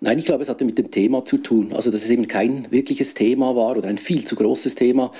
Nein, 0.00 0.18
ich 0.18 0.26
glaube, 0.26 0.42
es 0.42 0.48
hatte 0.48 0.64
mit 0.64 0.78
dem 0.78 0.90
Thema 0.90 1.24
zu 1.24 1.38
tun. 1.38 1.72
Also, 1.74 1.90
dass 1.90 2.02
es 2.02 2.10
eben 2.10 2.28
kein 2.28 2.70
wirkliches 2.70 3.14
Thema 3.14 3.54
war 3.56 3.76
oder 3.76 3.88
ein 3.88 3.98
viel 3.98 4.24
zu 4.24 4.36
großes 4.36 4.74
Thema. 4.74 5.12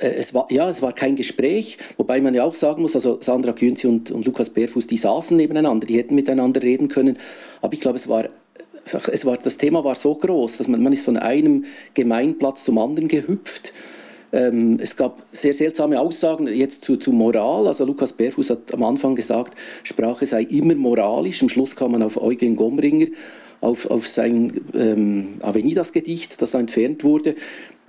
Äh, 0.00 0.10
es 0.10 0.34
war, 0.34 0.46
ja, 0.50 0.68
es 0.68 0.82
war 0.82 0.92
kein 0.92 1.16
Gespräch, 1.16 1.78
wobei 1.96 2.20
man 2.20 2.34
ja 2.34 2.44
auch 2.44 2.54
sagen 2.54 2.82
muss, 2.82 2.94
also 2.94 3.18
Sandra 3.20 3.52
Künzi 3.52 3.86
und, 3.86 4.10
und 4.10 4.26
Lukas 4.26 4.50
Berfuß, 4.50 4.86
die 4.86 4.96
saßen 4.96 5.36
nebeneinander, 5.36 5.86
die 5.86 5.96
hätten 5.96 6.14
miteinander 6.14 6.62
reden 6.62 6.88
können. 6.88 7.18
Aber 7.62 7.72
ich 7.72 7.80
glaube, 7.80 7.96
es 7.96 8.08
war 8.08 8.28
es 9.12 9.24
war, 9.24 9.36
das 9.36 9.56
Thema 9.56 9.84
war 9.84 9.94
so 9.94 10.14
groß, 10.14 10.56
dass 10.56 10.66
man, 10.66 10.82
man 10.82 10.92
ist 10.92 11.04
von 11.04 11.16
einem 11.16 11.64
Gemeinplatz 11.94 12.64
zum 12.64 12.78
anderen 12.78 13.08
gehüpft 13.08 13.72
ähm, 14.32 14.78
es 14.80 14.96
gab 14.96 15.22
sehr 15.32 15.54
seltsame 15.54 16.00
Aussagen 16.00 16.46
jetzt 16.46 16.84
zu, 16.84 16.96
zu 16.96 17.12
Moral. 17.12 17.66
Also 17.66 17.84
Lukas 17.84 18.12
Berfuß 18.12 18.50
hat 18.50 18.72
am 18.74 18.82
Anfang 18.84 19.16
gesagt, 19.16 19.54
Sprache 19.82 20.26
sei 20.26 20.42
immer 20.42 20.74
moralisch. 20.74 21.42
Am 21.42 21.48
Schluss 21.48 21.74
kam 21.74 21.92
man 21.92 22.02
auf 22.02 22.20
Eugen 22.20 22.56
Gomringer, 22.56 23.06
auf, 23.60 23.90
auf 23.90 24.06
sein 24.06 24.60
ähm, 24.74 25.38
Avenidas-Gedicht, 25.40 26.40
das 26.40 26.54
entfernt 26.54 27.04
wurde. 27.04 27.34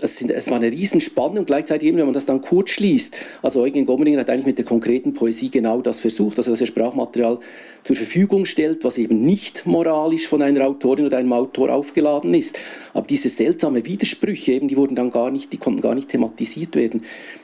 Das, 0.02 0.18
sind, 0.18 0.32
das 0.32 0.50
war 0.50 0.58
eine 0.58 0.72
Riesenspannung. 0.72 1.46
Gleichzeitig, 1.46 1.96
wenn 1.96 2.06
man 2.06 2.14
das 2.14 2.26
dann 2.26 2.42
kurz 2.42 2.72
schließt, 2.72 3.16
also 3.42 3.62
Eugen 3.62 3.86
Gommeringer 3.86 4.20
hat 4.20 4.30
eigentlich 4.30 4.48
mit 4.48 4.58
der 4.58 4.66
konkreten 4.66 5.14
Poesie 5.14 5.52
genau 5.52 5.82
das 5.82 6.00
versucht, 6.00 6.38
also 6.38 6.52
dass 6.52 6.62
er 6.62 6.68
Sprachmaterial 6.68 7.40
zur 7.84 7.96
Verfügung 7.96 8.46
stellt, 8.46 8.84
was 8.84 8.98
eben 8.98 9.24
nicht 9.26 9.66
moralisch 9.66 10.28
von 10.28 10.42
einer 10.42 10.66
Autorin 10.66 11.06
oder 11.06 11.18
einem 11.18 11.34
Autor 11.34 11.72
aufgeladen 11.72 12.34
ist. 12.34 12.58
Aber 12.94 13.08
diese 13.08 13.30
seltsame 13.30 13.86
Widersprüche, 13.86 14.54
eben, 14.54 14.68
die 14.68 14.78
wurden 14.78 14.96
dann 14.96 15.12
gar 15.12 15.32
nicht, 15.32 15.54
die 15.54 15.58
konnten 15.58 15.82
gar 15.82 15.96
nicht 15.96 16.10
thematisiert 16.10 16.76
werden. 16.76 17.04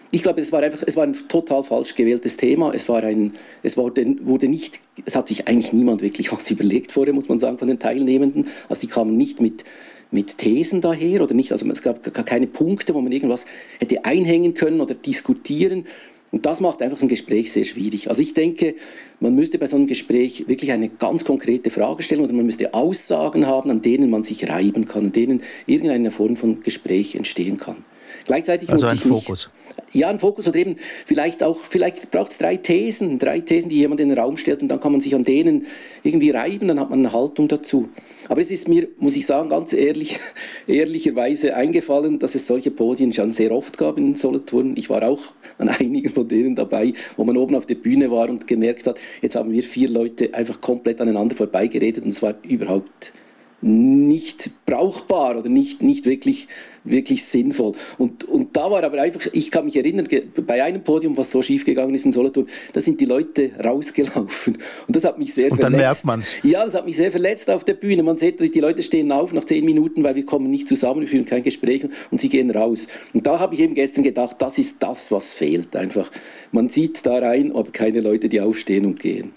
Ich 0.09 0.23
glaube, 0.23 0.39
es 0.39 0.51
war 0.51 0.61
einfach, 0.61 0.83
es 0.85 0.95
war 0.95 1.03
ein 1.03 1.15
total 1.27 1.63
falsch 1.63 1.95
gewähltes 1.95 2.37
Thema. 2.37 2.71
Es 2.73 2.87
war 2.87 3.03
ein, 3.03 3.33
es 3.61 3.75
wurde, 3.75 4.15
wurde 4.21 4.47
nicht, 4.47 4.79
es 5.05 5.15
hat 5.15 5.27
sich 5.27 5.47
eigentlich 5.47 5.73
niemand 5.73 6.01
wirklich 6.01 6.31
was 6.31 6.49
überlegt 6.49 6.93
vorher, 6.93 7.13
muss 7.13 7.27
man 7.27 7.39
sagen, 7.39 7.57
von 7.57 7.67
den 7.67 7.79
Teilnehmenden. 7.79 8.47
Also 8.69 8.81
die 8.81 8.87
kamen 8.87 9.17
nicht 9.17 9.41
mit, 9.41 9.65
mit 10.11 10.37
Thesen 10.37 10.81
daher 10.81 11.21
oder 11.21 11.33
nicht, 11.33 11.51
also 11.51 11.69
es 11.69 11.81
gab 11.81 12.03
keine 12.25 12.47
Punkte, 12.47 12.93
wo 12.93 13.01
man 13.01 13.11
irgendwas 13.11 13.45
hätte 13.79 14.05
einhängen 14.05 14.53
können 14.53 14.81
oder 14.81 14.95
diskutieren. 14.95 15.85
Und 16.29 16.45
das 16.45 16.59
macht 16.59 16.81
einfach 16.81 17.01
ein 17.01 17.07
Gespräch 17.07 17.53
sehr 17.53 17.63
schwierig. 17.63 18.09
Also 18.09 18.21
ich 18.21 18.33
denke, 18.33 18.75
man 19.21 19.33
müsste 19.33 19.57
bei 19.59 19.65
so 19.65 19.77
einem 19.77 19.87
Gespräch 19.87 20.47
wirklich 20.47 20.73
eine 20.73 20.89
ganz 20.89 21.23
konkrete 21.23 21.69
Frage 21.69 22.03
stellen 22.03 22.21
oder 22.21 22.33
man 22.33 22.45
müsste 22.45 22.73
Aussagen 22.73 23.47
haben, 23.47 23.71
an 23.71 23.81
denen 23.81 24.09
man 24.09 24.23
sich 24.23 24.49
reiben 24.49 24.87
kann, 24.87 25.05
an 25.05 25.11
denen 25.13 25.41
irgendeine 25.67 26.11
Form 26.11 26.35
von 26.35 26.63
Gespräch 26.63 27.15
entstehen 27.15 27.57
kann. 27.57 27.77
Gleichzeitig 28.25 28.69
also 28.69 28.85
muss 28.85 28.91
ein 28.91 28.97
ich 28.97 29.03
Fokus. 29.03 29.49
Mich, 29.49 29.57
ja, 29.93 30.09
ein 30.09 30.19
Fokus 30.19 30.47
oder 30.47 30.57
eben 30.57 30.75
vielleicht 31.05 31.43
auch, 31.43 31.57
vielleicht 31.57 32.11
braucht 32.11 32.31
es 32.31 32.37
drei 32.37 32.57
Thesen, 32.57 33.19
drei 33.19 33.39
Thesen, 33.39 33.69
die 33.69 33.77
jemand 33.77 33.99
in 33.99 34.09
den 34.09 34.17
Raum 34.17 34.37
stellt 34.37 34.61
und 34.61 34.67
dann 34.67 34.79
kann 34.79 34.91
man 34.91 35.01
sich 35.01 35.15
an 35.15 35.23
denen 35.23 35.65
irgendwie 36.03 36.31
reiben, 36.31 36.67
dann 36.67 36.79
hat 36.79 36.89
man 36.89 36.99
eine 36.99 37.13
Haltung 37.13 37.47
dazu. 37.47 37.89
Aber 38.29 38.41
es 38.41 38.51
ist 38.51 38.67
mir, 38.67 38.87
muss 38.97 39.15
ich 39.15 39.25
sagen, 39.25 39.49
ganz 39.49 39.73
ehrlich, 39.73 40.19
ehrlicherweise 40.67 41.55
eingefallen, 41.55 42.19
dass 42.19 42.35
es 42.35 42.47
solche 42.47 42.71
Podien 42.71 43.13
schon 43.13 43.31
sehr 43.31 43.51
oft 43.51 43.77
gab 43.77 43.97
in 43.97 44.15
Solothurn. 44.15 44.75
Ich 44.77 44.89
war 44.89 45.03
auch 45.03 45.21
an 45.57 45.69
einigen 45.79 46.09
von 46.09 46.27
denen 46.27 46.55
dabei, 46.55 46.93
wo 47.15 47.23
man 47.23 47.37
oben 47.37 47.55
auf 47.55 47.65
der 47.65 47.75
Bühne 47.75 48.11
war 48.11 48.29
und 48.29 48.47
gemerkt 48.47 48.87
hat, 48.87 48.99
jetzt 49.21 49.35
haben 49.35 49.51
wir 49.51 49.63
vier 49.63 49.89
Leute 49.89 50.33
einfach 50.33 50.61
komplett 50.61 51.01
aneinander 51.01 51.35
vorbeigeredet 51.35 52.03
und 52.03 52.09
es 52.09 52.21
war 52.21 52.35
überhaupt 52.43 53.13
nicht 53.61 54.51
brauchbar 54.65 55.37
oder 55.37 55.49
nicht, 55.49 55.81
nicht 55.81 56.05
wirklich, 56.05 56.47
wirklich 56.89 57.25
sinnvoll. 57.25 57.73
Und, 57.97 58.23
und 58.25 58.55
da 58.55 58.69
war 58.69 58.83
aber 58.83 59.01
einfach, 59.01 59.27
ich 59.33 59.51
kann 59.51 59.65
mich 59.65 59.75
erinnern, 59.75 60.07
bei 60.45 60.63
einem 60.63 60.83
Podium, 60.83 61.17
was 61.17 61.31
so 61.31 61.41
schief 61.41 61.65
gegangen 61.65 61.93
ist 61.93 62.05
in 62.05 62.13
Solothurn, 62.13 62.47
da 62.73 62.81
sind 62.81 62.99
die 62.99 63.05
Leute 63.05 63.51
rausgelaufen. 63.63 64.57
Und 64.87 64.95
das 64.95 65.03
hat 65.03 65.17
mich 65.17 65.33
sehr 65.33 65.51
und 65.51 65.59
verletzt. 65.59 65.73
dann 65.73 65.81
merkt 65.81 66.05
man's. 66.05 66.33
Ja, 66.43 66.65
das 66.65 66.73
hat 66.73 66.85
mich 66.85 66.97
sehr 66.97 67.11
verletzt 67.11 67.49
auf 67.49 67.63
der 67.63 67.73
Bühne. 67.73 68.03
Man 68.03 68.17
sieht, 68.17 68.39
die 68.39 68.59
Leute 68.59 68.83
stehen 68.83 69.11
auf 69.11 69.33
nach 69.33 69.45
zehn 69.45 69.65
Minuten, 69.65 70.03
weil 70.03 70.15
wir 70.15 70.25
kommen 70.25 70.49
nicht 70.49 70.67
zusammen, 70.67 71.01
wir 71.01 71.07
führen 71.07 71.25
kein 71.25 71.43
Gespräch 71.43 71.85
und 72.11 72.21
sie 72.21 72.29
gehen 72.29 72.51
raus. 72.51 72.87
Und 73.13 73.27
da 73.27 73.39
habe 73.39 73.55
ich 73.55 73.61
eben 73.61 73.75
gestern 73.75 74.03
gedacht, 74.03 74.37
das 74.39 74.57
ist 74.57 74.81
das, 74.81 75.11
was 75.11 75.33
fehlt 75.33 75.75
einfach. 75.75 76.11
Man 76.51 76.69
sieht 76.69 77.05
da 77.05 77.19
rein, 77.19 77.55
aber 77.55 77.71
keine 77.71 78.01
Leute, 78.01 78.29
die 78.29 78.41
aufstehen 78.41 78.85
und 78.85 78.99
gehen. 78.99 79.31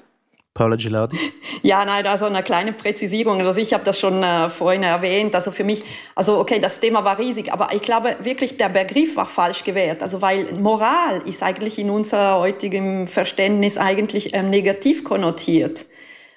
Paula 0.55 0.77
Gilardi? 0.77 1.17
Ja, 1.63 1.85
nein, 1.85 2.07
also 2.07 2.25
eine 2.25 2.43
kleine 2.43 2.73
Präzisierung. 2.73 3.43
Also 3.43 3.61
ich 3.61 3.75
habe 3.75 3.85
das 3.85 3.99
schon 3.99 4.23
äh, 4.23 4.49
vorhin 4.49 4.83
erwähnt. 4.83 5.35
Also 5.35 5.51
für 5.51 5.63
mich, 5.63 5.83
also 6.15 6.39
okay, 6.39 6.59
das 6.59 6.81
Thema 6.81 7.05
war 7.05 7.19
riesig, 7.19 7.53
aber 7.53 7.75
ich 7.75 7.83
glaube 7.83 8.17
wirklich, 8.23 8.57
der 8.57 8.71
Begriff 8.71 9.15
war 9.17 9.27
falsch 9.27 9.63
gewählt. 9.63 10.03
Also 10.03 10.23
weil 10.23 10.51
Moral 10.55 11.21
ist 11.27 11.43
eigentlich 11.43 11.79
in 11.79 11.91
unser 11.91 12.39
heutigem 12.39 13.09
Verständnis 13.09 13.77
eigentlich 13.77 14.33
ähm, 14.33 14.49
negativ 14.49 15.05
konnotiert. 15.05 15.85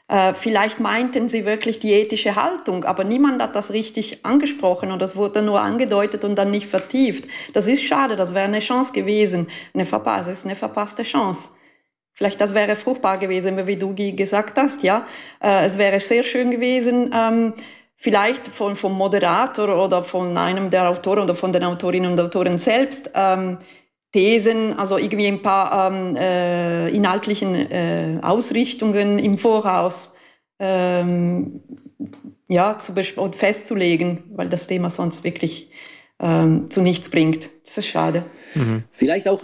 Äh, 0.10 0.34
vielleicht 0.34 0.82
meinten 0.82 1.30
sie 1.30 1.46
wirklich 1.46 1.80
die 1.80 1.94
ethische 1.94 2.36
Haltung, 2.36 2.84
aber 2.84 3.06
niemand 3.06 3.42
hat 3.42 3.56
das 3.56 3.72
richtig 3.72 4.26
angesprochen 4.26 4.92
und 4.92 5.02
das 5.02 5.16
wurde 5.16 5.42
nur 5.42 5.62
angedeutet 5.62 6.26
und 6.26 6.36
dann 6.36 6.52
nicht 6.52 6.68
vertieft. 6.68 7.26
Das 7.54 7.68
ist 7.68 7.84
schade, 7.84 8.18
das 8.18 8.34
wäre 8.34 8.46
eine 8.46 8.60
Chance 8.60 8.92
gewesen. 8.92 9.48
Eine 9.74 9.86
verpasste, 9.86 10.36
eine 10.44 10.58
verpasste 10.58 11.04
Chance. 11.04 11.48
Vielleicht 12.14 12.40
das 12.40 12.54
wäre 12.54 12.76
fruchtbar 12.76 13.18
gewesen, 13.18 13.66
wie 13.66 13.76
du 13.76 13.94
gesagt 13.96 14.58
hast, 14.58 14.84
ja. 14.84 15.08
Äh, 15.42 15.66
es 15.66 15.78
wäre 15.78 16.00
sehr 16.00 16.24
schön 16.24 16.52
gewesen, 16.52 17.12
ähm, 17.14 17.54
vielleicht 17.96 18.48
von, 18.48 18.76
vom 18.76 18.94
Moderator 18.94 19.84
oder 19.84 20.04
von 20.04 20.38
einem 20.38 20.70
der 20.70 20.90
Autoren 20.90 21.24
oder 21.24 21.36
von 21.36 21.52
den 21.52 21.64
Autorinnen 21.64 22.12
und 22.12 22.20
Autoren 22.20 22.60
selbst 22.60 23.10
ähm, 23.16 23.58
Thesen, 24.12 24.78
also 24.78 24.98
irgendwie 25.00 25.26
ein 25.26 25.42
paar 25.42 25.92
ähm, 25.92 26.16
äh, 26.16 26.90
inhaltlichen 26.90 27.56
äh, 27.56 28.20
Ausrichtungen 28.22 29.18
im 29.18 29.40
Voraus 29.40 30.14
ähm, 30.60 31.62
ja, 32.48 32.78
zu 32.78 32.94
festzulegen, 33.32 34.26
weil 34.36 34.50
das 34.50 34.68
Thema 34.68 34.92
sonst 34.92 35.24
wirklich 35.24 35.72
ähm, 36.20 36.70
zu 36.70 36.82
nichts 36.82 37.10
bringt. 37.10 37.50
Das 37.66 37.80
ist 37.80 37.88
schade. 37.88 38.24
Mhm. 38.54 38.84
Vielleicht 38.92 39.28
auch, 39.28 39.44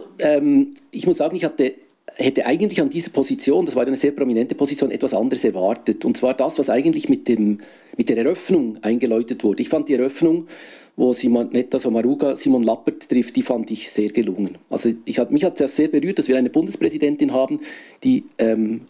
ich 0.91 1.07
muss 1.07 1.17
sagen, 1.17 1.35
ich 1.35 1.45
hatte 1.45 1.73
hätte 2.19 2.45
eigentlich 2.45 2.81
an 2.81 2.89
dieser 2.89 3.11
Position, 3.11 3.65
das 3.65 3.75
war 3.75 3.87
eine 3.87 3.97
sehr 3.97 4.11
prominente 4.11 4.55
Position, 4.55 4.91
etwas 4.91 5.13
anderes 5.13 5.43
erwartet. 5.43 6.03
Und 6.05 6.17
zwar 6.17 6.33
das, 6.33 6.59
was 6.59 6.69
eigentlich 6.69 7.09
mit, 7.09 7.27
dem, 7.27 7.59
mit 7.97 8.09
der 8.09 8.17
Eröffnung 8.17 8.77
eingeläutet 8.81 9.43
wurde. 9.43 9.61
Ich 9.61 9.69
fand 9.69 9.87
die 9.89 9.93
Eröffnung, 9.93 10.47
wo 10.95 11.13
Simon 11.13 11.49
Netta 11.51 11.79
Somaruga 11.79 12.35
Simon 12.35 12.63
Lappert 12.63 13.07
trifft, 13.07 13.35
die 13.37 13.41
fand 13.41 13.71
ich 13.71 13.89
sehr 13.89 14.09
gelungen. 14.09 14.57
Also 14.69 14.91
ich 15.05 15.17
mich 15.29 15.45
hat 15.45 15.59
es 15.61 15.75
sehr 15.75 15.87
berührt, 15.87 16.19
dass 16.19 16.27
wir 16.27 16.37
eine 16.37 16.49
Bundespräsidentin 16.49 17.31
haben, 17.31 17.61
die 18.03 18.25
ähm, 18.37 18.81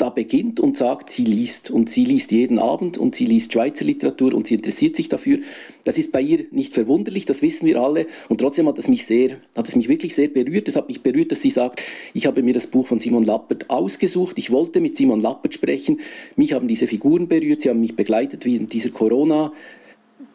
da 0.00 0.08
beginnt 0.08 0.60
und 0.60 0.76
sagt, 0.76 1.10
sie 1.10 1.24
liest 1.24 1.70
und 1.70 1.90
sie 1.90 2.04
liest 2.04 2.32
jeden 2.32 2.58
Abend 2.58 2.96
und 2.96 3.14
sie 3.14 3.26
liest 3.26 3.52
Schweizer 3.52 3.84
Literatur 3.84 4.34
und 4.34 4.46
sie 4.46 4.54
interessiert 4.54 4.96
sich 4.96 5.08
dafür. 5.08 5.38
Das 5.84 5.98
ist 5.98 6.10
bei 6.10 6.20
ihr 6.20 6.46
nicht 6.50 6.74
verwunderlich, 6.74 7.26
das 7.26 7.42
wissen 7.42 7.66
wir 7.66 7.80
alle 7.80 8.06
und 8.28 8.40
trotzdem 8.40 8.66
hat 8.66 8.78
es 8.78 8.88
mich 8.88 9.04
sehr, 9.04 9.36
hat 9.56 9.68
es 9.68 9.76
mich 9.76 9.88
wirklich 9.88 10.14
sehr 10.14 10.28
berührt. 10.28 10.68
Es 10.68 10.76
hat 10.76 10.88
mich 10.88 11.02
berührt, 11.02 11.32
dass 11.32 11.42
sie 11.42 11.50
sagt, 11.50 11.82
ich 12.14 12.26
habe 12.26 12.42
mir 12.42 12.54
das 12.54 12.66
Buch 12.66 12.86
von 12.86 12.98
Simon 12.98 13.24
Lappert 13.24 13.68
ausgesucht, 13.68 14.38
ich 14.38 14.50
wollte 14.50 14.80
mit 14.80 14.96
Simon 14.96 15.20
Lappert 15.20 15.54
sprechen, 15.54 16.00
mich 16.36 16.52
haben 16.54 16.68
diese 16.68 16.86
Figuren 16.86 17.28
berührt, 17.28 17.60
sie 17.60 17.68
haben 17.68 17.80
mich 17.80 17.96
begleitet 17.96 18.46
in 18.46 18.68
dieser 18.68 18.90
Corona, 18.90 19.52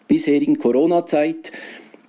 bisherigen 0.07 0.57
Corona-Zeit. 0.57 1.51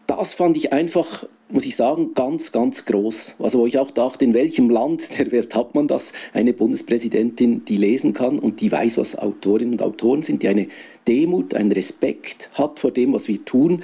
Das 0.06 0.34
fand 0.34 0.56
ich 0.56 0.72
einfach 0.72 1.26
muss 1.48 1.66
ich 1.66 1.76
sagen, 1.76 2.12
ganz, 2.14 2.50
ganz 2.50 2.84
groß. 2.84 3.36
Also 3.38 3.60
wo 3.60 3.66
ich 3.66 3.78
auch 3.78 3.90
dachte, 3.90 4.24
in 4.24 4.34
welchem 4.34 4.68
Land 4.70 5.18
der 5.18 5.30
Welt 5.32 5.54
hat 5.54 5.74
man 5.74 5.88
das? 5.88 6.12
Eine 6.32 6.52
Bundespräsidentin, 6.52 7.64
die 7.64 7.76
lesen 7.76 8.12
kann 8.12 8.38
und 8.38 8.60
die 8.60 8.70
weiß, 8.70 8.98
was 8.98 9.16
Autorinnen 9.16 9.74
und 9.74 9.82
Autoren 9.82 10.22
sind, 10.22 10.42
die 10.42 10.48
eine 10.48 10.68
Demut, 11.06 11.54
einen 11.54 11.72
Respekt 11.72 12.50
hat 12.54 12.80
vor 12.80 12.90
dem, 12.90 13.12
was 13.12 13.28
wir 13.28 13.44
tun. 13.44 13.82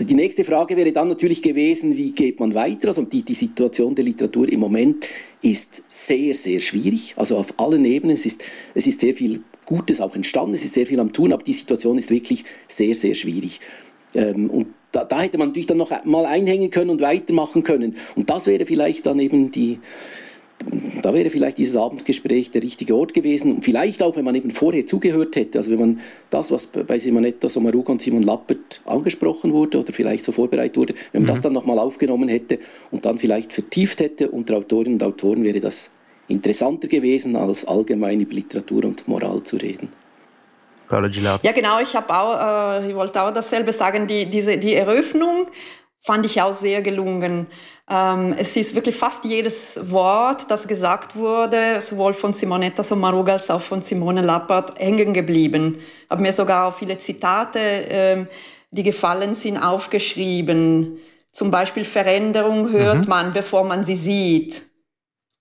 Die 0.00 0.14
nächste 0.14 0.44
Frage 0.44 0.76
wäre 0.76 0.90
dann 0.90 1.08
natürlich 1.08 1.42
gewesen, 1.42 1.96
wie 1.96 2.12
geht 2.12 2.40
man 2.40 2.54
weiter? 2.54 2.88
Also 2.88 3.02
die, 3.02 3.22
die 3.22 3.34
Situation 3.34 3.94
der 3.94 4.04
Literatur 4.04 4.50
im 4.50 4.58
Moment 4.58 5.06
ist 5.42 5.82
sehr, 5.88 6.34
sehr 6.34 6.58
schwierig. 6.60 7.14
Also 7.16 7.36
auf 7.36 7.54
allen 7.58 7.84
Ebenen. 7.84 8.14
Es 8.14 8.26
ist, 8.26 8.42
es 8.74 8.86
ist 8.86 9.00
sehr 9.00 9.14
viel 9.14 9.42
Gutes 9.64 10.00
auch 10.00 10.16
entstanden, 10.16 10.54
es 10.54 10.64
ist 10.64 10.74
sehr 10.74 10.86
viel 10.86 10.98
am 10.98 11.12
Tun, 11.12 11.32
aber 11.32 11.44
die 11.44 11.52
Situation 11.52 11.98
ist 11.98 12.10
wirklich 12.10 12.44
sehr, 12.66 12.96
sehr 12.96 13.14
schwierig. 13.14 13.60
Ähm, 14.14 14.50
und 14.50 14.66
da, 14.92 15.04
da, 15.04 15.22
hätte 15.22 15.38
man 15.38 15.48
natürlich 15.48 15.66
dann 15.66 15.78
noch 15.78 16.04
mal 16.04 16.26
einhängen 16.26 16.70
können 16.70 16.90
und 16.90 17.00
weitermachen 17.00 17.62
können. 17.62 17.96
Und 18.14 18.30
das 18.30 18.46
wäre 18.46 18.66
vielleicht 18.66 19.06
dann 19.06 19.18
eben 19.18 19.50
die, 19.50 19.78
da 21.02 21.12
wäre 21.14 21.30
vielleicht 21.30 21.58
dieses 21.58 21.76
Abendgespräch 21.76 22.50
der 22.50 22.62
richtige 22.62 22.94
Ort 22.94 23.14
gewesen. 23.14 23.56
Und 23.56 23.64
vielleicht 23.64 24.02
auch, 24.02 24.16
wenn 24.16 24.24
man 24.24 24.34
eben 24.34 24.50
vorher 24.50 24.86
zugehört 24.86 25.36
hätte, 25.36 25.58
also 25.58 25.70
wenn 25.70 25.80
man 25.80 26.00
das, 26.30 26.50
was 26.50 26.66
bei 26.66 26.98
Simonetta 26.98 27.48
Sommaruga 27.48 27.92
und 27.92 28.02
Simon 28.02 28.22
Lappert 28.22 28.80
angesprochen 28.84 29.52
wurde 29.52 29.80
oder 29.80 29.92
vielleicht 29.92 30.24
so 30.24 30.32
vorbereitet 30.32 30.76
wurde, 30.76 30.94
wenn 31.12 31.22
man 31.22 31.30
mhm. 31.30 31.34
das 31.34 31.40
dann 31.42 31.52
nochmal 31.52 31.78
aufgenommen 31.78 32.28
hätte 32.28 32.58
und 32.90 33.04
dann 33.04 33.16
vielleicht 33.18 33.52
vertieft 33.52 34.00
hätte 34.00 34.30
unter 34.30 34.56
Autorinnen 34.56 34.94
und 34.94 35.02
Autoren, 35.02 35.42
wäre 35.42 35.60
das 35.60 35.90
interessanter 36.28 36.88
gewesen, 36.88 37.36
als 37.36 37.64
allgemein 37.64 38.20
über 38.20 38.34
Literatur 38.34 38.84
und 38.84 39.06
Moral 39.08 39.42
zu 39.42 39.56
reden. 39.56 39.88
Ja, 41.42 41.52
genau. 41.52 41.80
Ich 41.80 41.94
habe 41.94 42.14
auch, 42.14 42.80
äh, 42.80 42.88
ich 42.88 42.94
wollte 42.94 43.22
auch 43.22 43.32
dasselbe 43.32 43.72
sagen. 43.72 44.06
Die, 44.06 44.28
diese, 44.28 44.58
die 44.58 44.74
Eröffnung 44.74 45.46
fand 46.00 46.26
ich 46.26 46.42
auch 46.42 46.52
sehr 46.52 46.82
gelungen. 46.82 47.46
Ähm, 47.88 48.34
es 48.38 48.56
ist 48.56 48.74
wirklich 48.74 48.96
fast 48.96 49.24
jedes 49.24 49.90
Wort, 49.90 50.50
das 50.50 50.66
gesagt 50.66 51.16
wurde, 51.16 51.80
sowohl 51.80 52.14
von 52.14 52.32
Simonetta 52.32 52.82
Sommaruga 52.82 53.34
als 53.34 53.50
auch 53.50 53.60
von 53.60 53.82
Simone 53.82 54.22
Lappert, 54.22 54.78
hängen 54.78 55.12
geblieben. 55.12 55.78
Ich 56.04 56.10
habe 56.10 56.22
mir 56.22 56.32
sogar 56.32 56.68
auch 56.68 56.74
viele 56.74 56.98
Zitate, 56.98 57.58
ähm, 57.58 58.28
die 58.70 58.82
gefallen 58.82 59.34
sind, 59.34 59.58
aufgeschrieben. 59.58 60.98
Zum 61.30 61.50
Beispiel 61.50 61.84
Veränderung 61.84 62.70
hört 62.70 63.04
mhm. 63.04 63.08
man, 63.08 63.32
bevor 63.32 63.64
man 63.64 63.84
sie 63.84 63.96
sieht. 63.96 64.71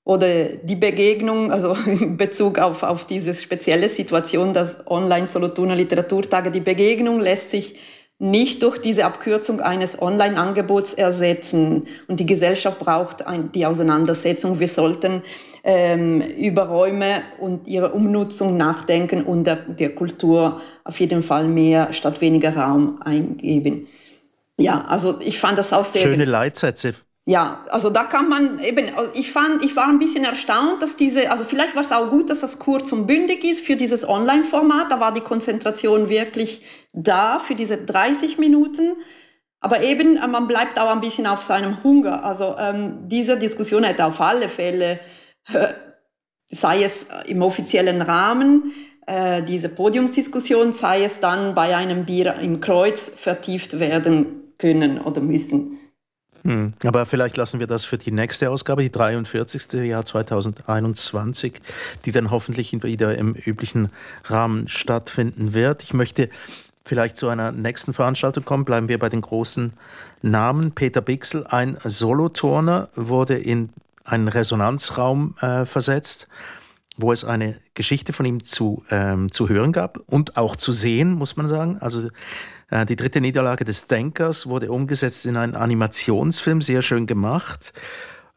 Oder 0.03 0.45
die 0.45 0.75
Begegnung, 0.75 1.51
also 1.51 1.75
in 1.85 2.17
Bezug 2.17 2.59
auf, 2.59 2.83
auf 2.83 3.05
diese 3.05 3.33
spezielle 3.33 3.89
Situation, 3.89 4.53
das 4.53 4.87
Online-Solothurner 4.87 5.75
Literaturtage, 5.75 6.51
die 6.51 6.59
Begegnung 6.59 7.19
lässt 7.19 7.51
sich 7.51 7.75
nicht 8.21 8.61
durch 8.61 8.77
diese 8.77 9.05
Abkürzung 9.05 9.61
eines 9.61 9.99
Online-Angebots 9.99 10.93
ersetzen. 10.93 11.87
Und 12.07 12.19
die 12.19 12.27
Gesellschaft 12.27 12.77
braucht 12.77 13.25
ein, 13.25 13.51
die 13.51 13.65
Auseinandersetzung. 13.65 14.59
Wir 14.59 14.67
sollten 14.67 15.23
ähm, 15.63 16.21
über 16.21 16.67
Räume 16.67 17.23
und 17.39 17.67
ihre 17.67 17.93
Umnutzung 17.93 18.57
nachdenken 18.57 19.23
und 19.23 19.45
der, 19.45 19.55
der 19.55 19.95
Kultur 19.95 20.61
auf 20.83 20.99
jeden 20.99 21.23
Fall 21.23 21.47
mehr 21.47 21.93
statt 21.93 22.21
weniger 22.21 22.55
Raum 22.55 23.01
eingeben. 23.01 23.87
Ja, 24.59 24.83
also 24.87 25.19
ich 25.19 25.39
fand 25.39 25.57
das 25.57 25.73
auch 25.73 25.85
sehr. 25.85 26.01
Schöne 26.01 26.25
Leitsätze. 26.25 26.93
Ja, 27.25 27.65
also 27.69 27.91
da 27.91 28.05
kann 28.05 28.29
man 28.29 28.59
eben, 28.59 28.89
ich 29.13 29.31
fand, 29.31 29.63
ich 29.63 29.75
war 29.75 29.87
ein 29.87 29.99
bisschen 29.99 30.23
erstaunt, 30.23 30.81
dass 30.81 30.97
diese, 30.97 31.29
also 31.29 31.43
vielleicht 31.43 31.75
war 31.75 31.83
es 31.83 31.91
auch 31.91 32.09
gut, 32.09 32.31
dass 32.31 32.39
das 32.39 32.57
kurz 32.57 32.91
und 32.91 33.05
bündig 33.05 33.43
ist 33.43 33.61
für 33.61 33.75
dieses 33.75 34.07
Online-Format. 34.07 34.91
Da 34.91 34.99
war 34.99 35.13
die 35.13 35.21
Konzentration 35.21 36.09
wirklich 36.09 36.63
da 36.93 37.37
für 37.37 37.53
diese 37.53 37.77
30 37.77 38.39
Minuten. 38.39 38.95
Aber 39.59 39.83
eben, 39.83 40.17
äh, 40.17 40.27
man 40.27 40.47
bleibt 40.47 40.79
auch 40.79 40.89
ein 40.89 40.99
bisschen 40.99 41.27
auf 41.27 41.43
seinem 41.43 41.83
Hunger. 41.83 42.23
Also 42.25 42.55
ähm, 42.57 43.07
diese 43.07 43.37
Diskussion 43.37 43.83
hätte 43.83 44.05
auf 44.05 44.19
alle 44.19 44.49
Fälle, 44.49 44.99
äh, 45.53 45.67
sei 46.49 46.83
es 46.83 47.05
im 47.27 47.43
offiziellen 47.43 48.01
Rahmen, 48.01 48.73
äh, 49.05 49.43
diese 49.43 49.69
Podiumsdiskussion, 49.69 50.73
sei 50.73 51.03
es 51.03 51.19
dann 51.19 51.53
bei 51.53 51.75
einem 51.75 52.05
Bier 52.05 52.35
im 52.41 52.61
Kreuz 52.61 53.11
vertieft 53.15 53.79
werden 53.79 54.53
können 54.57 54.99
oder 54.99 55.21
müssen. 55.21 55.77
Hm, 56.43 56.73
aber 56.83 57.05
vielleicht 57.05 57.37
lassen 57.37 57.59
wir 57.59 57.67
das 57.67 57.85
für 57.85 57.97
die 57.97 58.11
nächste 58.11 58.49
Ausgabe, 58.49 58.81
die 58.81 58.91
43. 58.91 59.73
Jahr 59.83 60.05
2021, 60.05 61.61
die 62.05 62.11
dann 62.11 62.31
hoffentlich 62.31 62.73
wieder 62.83 63.17
im 63.17 63.35
üblichen 63.35 63.89
Rahmen 64.25 64.67
stattfinden 64.67 65.53
wird. 65.53 65.83
Ich 65.83 65.93
möchte 65.93 66.29
vielleicht 66.83 67.17
zu 67.17 67.29
einer 67.29 67.51
nächsten 67.51 67.93
Veranstaltung 67.93 68.43
kommen. 68.43 68.65
Bleiben 68.65 68.87
wir 68.87 68.99
bei 68.99 69.09
den 69.09 69.21
großen 69.21 69.73
Namen. 70.21 70.71
Peter 70.71 71.01
Bixel, 71.01 71.45
ein 71.47 71.77
Soloturner, 71.83 72.89
wurde 72.95 73.37
in 73.37 73.69
einen 74.03 74.27
Resonanzraum 74.27 75.35
äh, 75.41 75.65
versetzt, 75.65 76.27
wo 76.97 77.11
es 77.11 77.23
eine 77.23 77.57
Geschichte 77.75 78.13
von 78.13 78.25
ihm 78.25 78.43
zu, 78.43 78.83
ähm, 78.89 79.31
zu 79.31 79.47
hören 79.47 79.71
gab 79.71 79.99
und 80.07 80.37
auch 80.37 80.55
zu 80.55 80.71
sehen, 80.71 81.13
muss 81.13 81.37
man 81.37 81.47
sagen. 81.47 81.77
Also 81.79 82.09
die 82.87 82.95
dritte 82.95 83.21
Niederlage 83.21 83.65
des 83.65 83.87
Denkers 83.87 84.47
wurde 84.47 84.71
umgesetzt 84.71 85.25
in 85.25 85.35
einen 85.35 85.55
Animationsfilm, 85.55 86.61
sehr 86.61 86.81
schön 86.81 87.05
gemacht. 87.05 87.73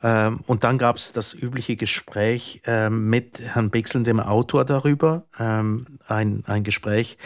Ähm, 0.02 0.40
und 0.46 0.64
dann 0.64 0.76
gab 0.76 0.96
es 0.96 1.12
das 1.12 1.34
übliche 1.34 1.76
Gespräch 1.76 2.60
ähm, 2.66 3.08
mit 3.08 3.40
Herrn 3.40 3.70
Bixel, 3.70 4.02
dem 4.02 4.20
Autor, 4.20 4.64
darüber. 4.64 5.24
Ähm, 5.38 5.98
ein, 6.06 6.42
ein 6.46 6.64
Gespräch, 6.64 7.18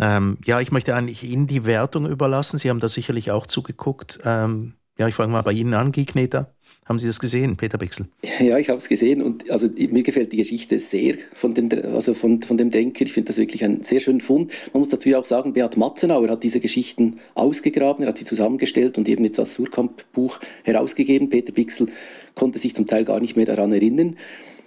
ja, 0.00 0.60
ich 0.60 0.70
möchte 0.70 0.94
eigentlich 0.94 1.24
Ihnen 1.24 1.48
die 1.48 1.66
Wertung 1.66 2.06
überlassen. 2.06 2.56
Sie 2.56 2.70
haben 2.70 2.78
da 2.78 2.88
sicherlich 2.88 3.32
auch 3.32 3.48
zugeguckt. 3.48 4.20
Ja, 4.98 5.06
ich 5.06 5.14
fange 5.14 5.32
mal 5.32 5.42
bei 5.42 5.52
Ihnen 5.52 5.74
an, 5.74 5.92
Guy. 5.92 6.06
Haben 6.84 6.98
Sie 6.98 7.06
das 7.06 7.20
gesehen, 7.20 7.56
Peter 7.56 7.78
Bixel? 7.78 8.06
Ja, 8.40 8.58
ich 8.58 8.68
habe 8.68 8.78
es 8.78 8.88
gesehen 8.88 9.22
und 9.22 9.48
also 9.50 9.68
mir 9.68 10.02
gefällt 10.02 10.32
die 10.32 10.38
Geschichte 10.38 10.80
sehr 10.80 11.16
von, 11.34 11.54
den, 11.54 11.70
also 11.84 12.14
von, 12.14 12.42
von 12.42 12.56
dem 12.56 12.70
Denker. 12.70 13.04
Ich 13.04 13.12
finde 13.12 13.28
das 13.28 13.36
wirklich 13.36 13.62
einen 13.62 13.82
sehr 13.84 14.00
schönen 14.00 14.20
Fund. 14.20 14.52
Man 14.72 14.80
muss 14.80 14.88
dazu 14.88 15.08
ja 15.08 15.18
auch 15.18 15.24
sagen, 15.24 15.52
Beat 15.52 15.76
Matzenauer 15.76 16.28
hat 16.30 16.42
diese 16.42 16.60
Geschichten 16.60 17.18
ausgegraben, 17.34 18.04
er 18.04 18.08
hat 18.08 18.18
sie 18.18 18.24
zusammengestellt 18.24 18.98
und 18.98 19.06
eben 19.08 19.22
jetzt 19.22 19.38
als 19.38 19.54
Surkamp-Buch 19.54 20.40
herausgegeben. 20.64 21.28
Peter 21.28 21.52
Bixel 21.52 21.88
konnte 22.34 22.58
sich 22.58 22.74
zum 22.74 22.86
Teil 22.86 23.04
gar 23.04 23.20
nicht 23.20 23.36
mehr 23.36 23.46
daran 23.46 23.72
erinnern. 23.72 24.16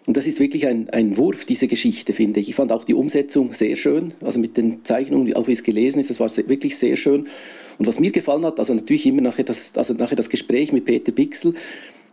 Und 0.07 0.17
das 0.17 0.25
ist 0.25 0.39
wirklich 0.39 0.67
ein, 0.67 0.89
ein 0.89 1.17
Wurf, 1.17 1.45
diese 1.45 1.67
Geschichte, 1.67 2.13
finde 2.13 2.39
ich. 2.39 2.49
Ich 2.49 2.55
fand 2.55 2.71
auch 2.71 2.83
die 2.83 2.95
Umsetzung 2.95 3.53
sehr 3.53 3.75
schön, 3.75 4.13
also 4.21 4.39
mit 4.39 4.57
den 4.57 4.83
Zeichnungen, 4.83 5.33
auch 5.35 5.47
wie 5.47 5.51
es 5.51 5.63
gelesen 5.63 5.99
ist, 5.99 6.09
das 6.09 6.19
war 6.19 6.29
wirklich 6.47 6.77
sehr 6.77 6.95
schön. 6.95 7.27
Und 7.77 7.87
was 7.87 7.99
mir 7.99 8.11
gefallen 8.11 8.45
hat, 8.45 8.59
also 8.59 8.73
natürlich 8.73 9.05
immer 9.05 9.21
nachher 9.21 9.43
das, 9.43 9.71
also 9.75 9.93
nachher 9.93 10.15
das 10.15 10.29
Gespräch 10.29 10.71
mit 10.71 10.85
Peter 10.85 11.11
Bixel, 11.11 11.53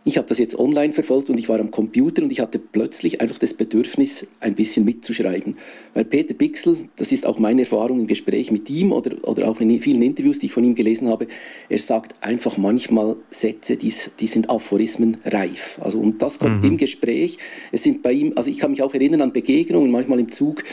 ich 0.05 0.17
habe 0.17 0.27
das 0.27 0.37
jetzt 0.37 0.57
online 0.57 0.93
verfolgt 0.93 1.29
und 1.29 1.37
ich 1.37 1.49
war 1.49 1.59
am 1.59 1.71
Computer 1.71 2.23
und 2.23 2.31
ich 2.31 2.39
hatte 2.39 2.57
plötzlich 2.57 3.19
einfach 3.19 3.37
das 3.37 3.53
Bedürfnis, 3.53 4.25
ein 4.39 4.55
bisschen 4.55 4.85
mitzuschreiben. 4.85 5.57
Weil 5.93 6.05
Peter 6.05 6.33
Bixel, 6.33 6.77
das 6.95 7.11
ist 7.11 7.25
auch 7.25 7.37
meine 7.37 7.61
Erfahrung 7.61 7.99
im 7.99 8.07
Gespräch 8.07 8.49
mit 8.51 8.69
ihm 8.69 8.93
oder, 8.93 9.11
oder 9.27 9.49
auch 9.49 9.59
in 9.59 9.81
vielen 9.81 10.01
Interviews, 10.01 10.39
die 10.39 10.45
ich 10.45 10.53
von 10.53 10.63
ihm 10.63 10.73
gelesen 10.73 11.09
habe, 11.09 11.27
er 11.67 11.77
sagt 11.77 12.15
einfach 12.21 12.57
manchmal 12.57 13.17
Sätze, 13.29 13.75
die, 13.75 13.93
die 14.19 14.27
sind 14.27 14.49
aphorismenreif. 14.49 15.79
Also, 15.81 15.99
und 15.99 16.21
das 16.21 16.39
kommt 16.39 16.63
mhm. 16.63 16.71
im 16.71 16.77
Gespräch. 16.77 17.37
Es 17.71 17.83
sind 17.83 18.01
bei 18.01 18.13
ihm, 18.13 18.33
also 18.35 18.49
ich 18.49 18.57
kann 18.57 18.71
mich 18.71 18.81
auch 18.81 18.93
erinnern 18.93 19.21
an 19.21 19.33
Begegnungen, 19.33 19.91
manchmal 19.91 20.19
im 20.19 20.31
Zug, 20.31 20.63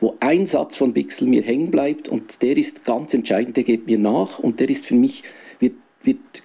wo 0.00 0.16
ein 0.20 0.44
Satz 0.46 0.76
von 0.76 0.92
Bixel 0.92 1.26
mir 1.26 1.42
hängen 1.42 1.70
bleibt 1.70 2.08
und 2.08 2.42
der 2.42 2.58
ist 2.58 2.84
ganz 2.84 3.14
entscheidend, 3.14 3.56
der 3.56 3.64
geht 3.64 3.86
mir 3.86 3.98
nach 3.98 4.38
und 4.38 4.60
der 4.60 4.68
ist 4.68 4.84
für 4.84 4.94
mich 4.94 5.22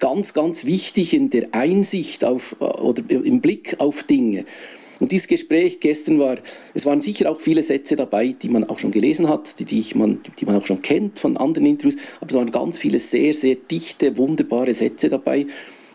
ganz, 0.00 0.34
ganz 0.34 0.64
wichtig 0.64 1.14
in 1.14 1.30
der 1.30 1.48
Einsicht 1.52 2.24
auf, 2.24 2.56
oder 2.60 3.02
im 3.08 3.40
Blick 3.40 3.76
auf 3.78 4.02
Dinge. 4.02 4.44
Und 4.98 5.12
dieses 5.12 5.28
Gespräch 5.28 5.80
gestern 5.80 6.18
war, 6.18 6.36
es 6.74 6.84
waren 6.84 7.00
sicher 7.00 7.30
auch 7.30 7.40
viele 7.40 7.62
Sätze 7.62 7.96
dabei, 7.96 8.34
die 8.40 8.48
man 8.50 8.64
auch 8.64 8.78
schon 8.78 8.90
gelesen 8.90 9.28
hat, 9.28 9.58
die, 9.58 9.64
die, 9.64 9.80
ich 9.80 9.94
man, 9.94 10.20
die 10.38 10.44
man 10.44 10.56
auch 10.56 10.66
schon 10.66 10.82
kennt 10.82 11.18
von 11.18 11.38
anderen 11.38 11.66
Interviews, 11.66 11.96
aber 12.20 12.30
es 12.30 12.36
waren 12.36 12.50
ganz 12.50 12.76
viele 12.76 13.00
sehr, 13.00 13.32
sehr 13.32 13.54
dichte, 13.54 14.18
wunderbare 14.18 14.74
Sätze 14.74 15.08
dabei. 15.08 15.46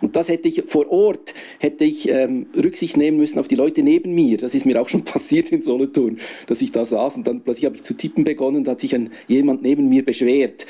Und 0.02 0.16
das 0.16 0.28
hätte 0.28 0.48
ich 0.48 0.64
vor 0.68 0.90
Ort, 0.92 1.34
hätte 1.60 1.86
ich 1.86 2.10
ähm, 2.10 2.48
Rücksicht 2.56 2.98
nehmen 2.98 3.18
müssen 3.18 3.40
auf 3.40 3.48
die 3.48 3.56
Leute 3.56 3.82
neben 3.82 4.14
mir. 4.14 4.38
Das 4.38 4.54
ist 4.54 4.66
mir 4.66 4.82
auch 4.82 4.90
schon 4.90 5.04
passiert 5.06 5.52
in 5.52 5.62
Solothurn, 5.62 6.18
dass 6.48 6.62
ich 6.62 6.72
da 6.72 6.84
saß 6.84 7.18
und 7.18 7.28
dann 7.28 7.42
plötzlich 7.42 7.66
habe 7.66 7.76
ich 7.76 7.84
zu 7.84 7.94
tippen 7.94 8.24
begonnen 8.24 8.58
und 8.58 8.68
hat 8.68 8.80
sich 8.80 8.94
ein, 8.96 9.12
jemand 9.28 9.62
neben 9.62 9.88
mir 9.88 10.04
beschwert. 10.04 10.66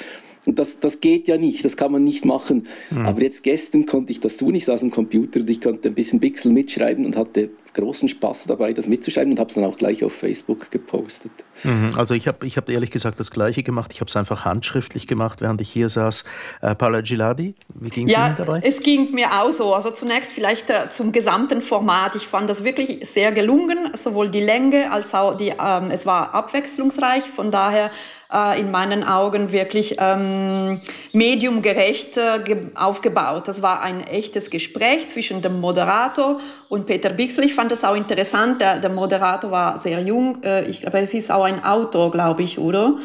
Und 0.45 0.60
das, 0.60 0.79
das 0.79 1.01
geht 1.01 1.27
ja 1.27 1.38
nicht, 1.38 1.65
das 1.65 1.77
kann 1.77 1.91
man 1.91 2.03
nicht 2.03 2.25
machen. 2.25 2.67
Mhm. 2.91 3.05
Aber 3.05 3.21
jetzt 3.21 3.43
gestern 3.43 3.86
konnte 3.86 4.12
ich 4.12 4.19
das 4.19 4.38
tun, 4.38 4.55
ich 4.55 4.65
saß 4.65 4.84
am 4.84 4.91
Computer 4.91 5.39
und 5.39 5.49
ich 5.49 5.62
konnte 5.62 5.89
ein 5.89 5.95
bisschen 5.95 6.19
Pixel 6.19 6.51
mitschreiben 6.51 7.05
und 7.05 7.17
hatte 7.17 7.49
großen 7.75 8.10
Spaß 8.10 8.45
dabei, 8.47 8.73
das 8.73 8.88
mitzuschreiben 8.88 9.34
und 9.34 9.39
habe 9.39 9.49
es 9.49 9.55
dann 9.55 9.65
auch 9.65 9.77
gleich 9.77 10.03
auf 10.03 10.13
Facebook 10.13 10.71
gepostet. 10.71 11.31
Mhm. 11.63 11.91
Also 11.95 12.13
ich 12.13 12.27
habe 12.27 12.45
ich 12.47 12.58
hab 12.58 12.69
ehrlich 12.69 12.89
gesagt 12.89 13.19
das 13.19 13.31
Gleiche 13.31 13.63
gemacht. 13.63 13.91
Ich 13.93 14.01
habe 14.01 14.10
es 14.10 14.15
einfach 14.15 14.45
handschriftlich 14.45 15.08
gemacht, 15.08 15.41
während 15.41 15.62
ich 15.62 15.69
hier 15.69 15.89
saß. 15.89 16.23
Äh, 16.62 16.75
Paula 16.75 17.01
Giladi, 17.01 17.53
wie 17.75 17.89
ging 17.89 18.08
es 18.08 18.13
ja, 18.13 18.27
Ihnen 18.27 18.38
dabei? 18.38 18.62
Es 18.63 18.79
ging 18.79 19.12
mir 19.12 19.41
auch 19.41 19.51
so. 19.51 19.73
Also 19.73 19.91
zunächst 19.91 20.31
vielleicht 20.31 20.69
äh, 20.69 20.89
zum 20.89 21.12
gesamten 21.12 21.62
Format. 21.62 22.15
Ich 22.15 22.27
fand 22.27 22.49
das 22.49 22.63
wirklich 22.63 23.08
sehr 23.08 23.31
gelungen, 23.31 23.89
sowohl 23.93 24.29
die 24.29 24.41
Länge 24.41 24.91
als 24.91 25.13
auch 25.13 25.36
die, 25.36 25.49
ähm, 25.49 25.91
es 25.91 26.05
war 26.05 26.34
abwechslungsreich. 26.34 27.23
Von 27.23 27.51
daher 27.51 27.91
äh, 28.35 28.59
in 28.59 28.71
meinen 28.71 29.03
Augen 29.03 29.51
wirklich 29.51 29.97
ähm, 29.99 30.79
mediumgerecht 31.13 32.17
äh, 32.17 32.39
aufgebaut. 32.75 33.47
Das 33.47 33.61
war 33.61 33.81
ein 33.81 34.05
echtes 34.05 34.49
Gespräch 34.49 35.07
zwischen 35.07 35.41
dem 35.41 35.61
Moderator 35.61 36.41
und 36.67 36.85
Peter 36.85 37.11
Bixel. 37.11 37.45
Ich 37.45 37.55
fand 37.55 37.71
das 37.71 37.85
auch 37.85 37.95
interessant. 37.95 38.59
Der, 38.59 38.79
der 38.79 38.89
Moderator 38.89 39.51
war 39.51 39.77
sehr 39.77 40.01
jung. 40.01 40.43
Äh, 40.43 40.65
ich 40.65 40.81
glaube, 40.81 40.99
es 40.99 41.13
ist 41.13 41.31
auch 41.31 41.45
ein 41.45 41.63
Autor, 41.63 42.11
glaube 42.11 42.43
ich, 42.43 42.59
oder? 42.59 42.97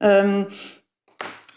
Ähm, 0.00 0.46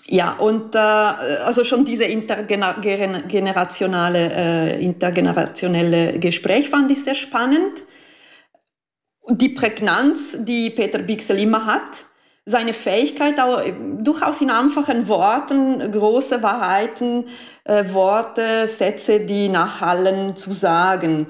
ja, 0.08 0.32
und 0.34 0.74
äh, 0.74 0.80
also 0.80 1.64
schon 1.64 1.86
diese 1.86 2.06
intergenerationale, 2.06 4.32
äh, 4.34 4.84
intergenerationelle 4.84 6.18
Gespräch 6.20 6.68
fand 6.70 6.90
ich 6.90 7.04
sehr 7.04 7.14
spannend. 7.14 7.84
Die 9.30 9.50
Prägnanz, 9.50 10.36
die 10.40 10.72
Peter 10.72 10.98
Bixel 10.98 11.38
immer 11.38 11.68
hat, 11.68 12.09
seine 12.50 12.74
Fähigkeit, 12.74 13.40
auch 13.40 13.62
durchaus 14.00 14.42
in 14.42 14.50
einfachen 14.50 15.08
Worten, 15.08 15.92
große 15.92 16.42
Wahrheiten, 16.42 17.26
äh, 17.64 17.94
Worte, 17.94 18.66
Sätze, 18.66 19.20
die 19.20 19.50
nachhallen, 19.50 20.36
zu 20.36 20.52
sagen. 20.52 21.28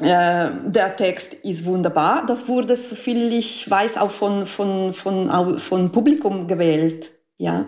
Äh, 0.00 0.50
der 0.66 0.96
Text 0.96 1.34
ist 1.34 1.64
wunderbar. 1.64 2.24
Das 2.26 2.46
wurde, 2.46 2.76
soviel 2.76 3.32
ich 3.32 3.68
weiß, 3.68 3.96
auch 3.96 4.10
von, 4.10 4.46
von, 4.46 4.92
von, 4.92 5.58
von 5.58 5.90
Publikum 5.90 6.46
gewählt. 6.46 7.10
Ja. 7.36 7.66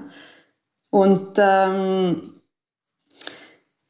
Und 0.91 1.39
ähm, 1.39 2.41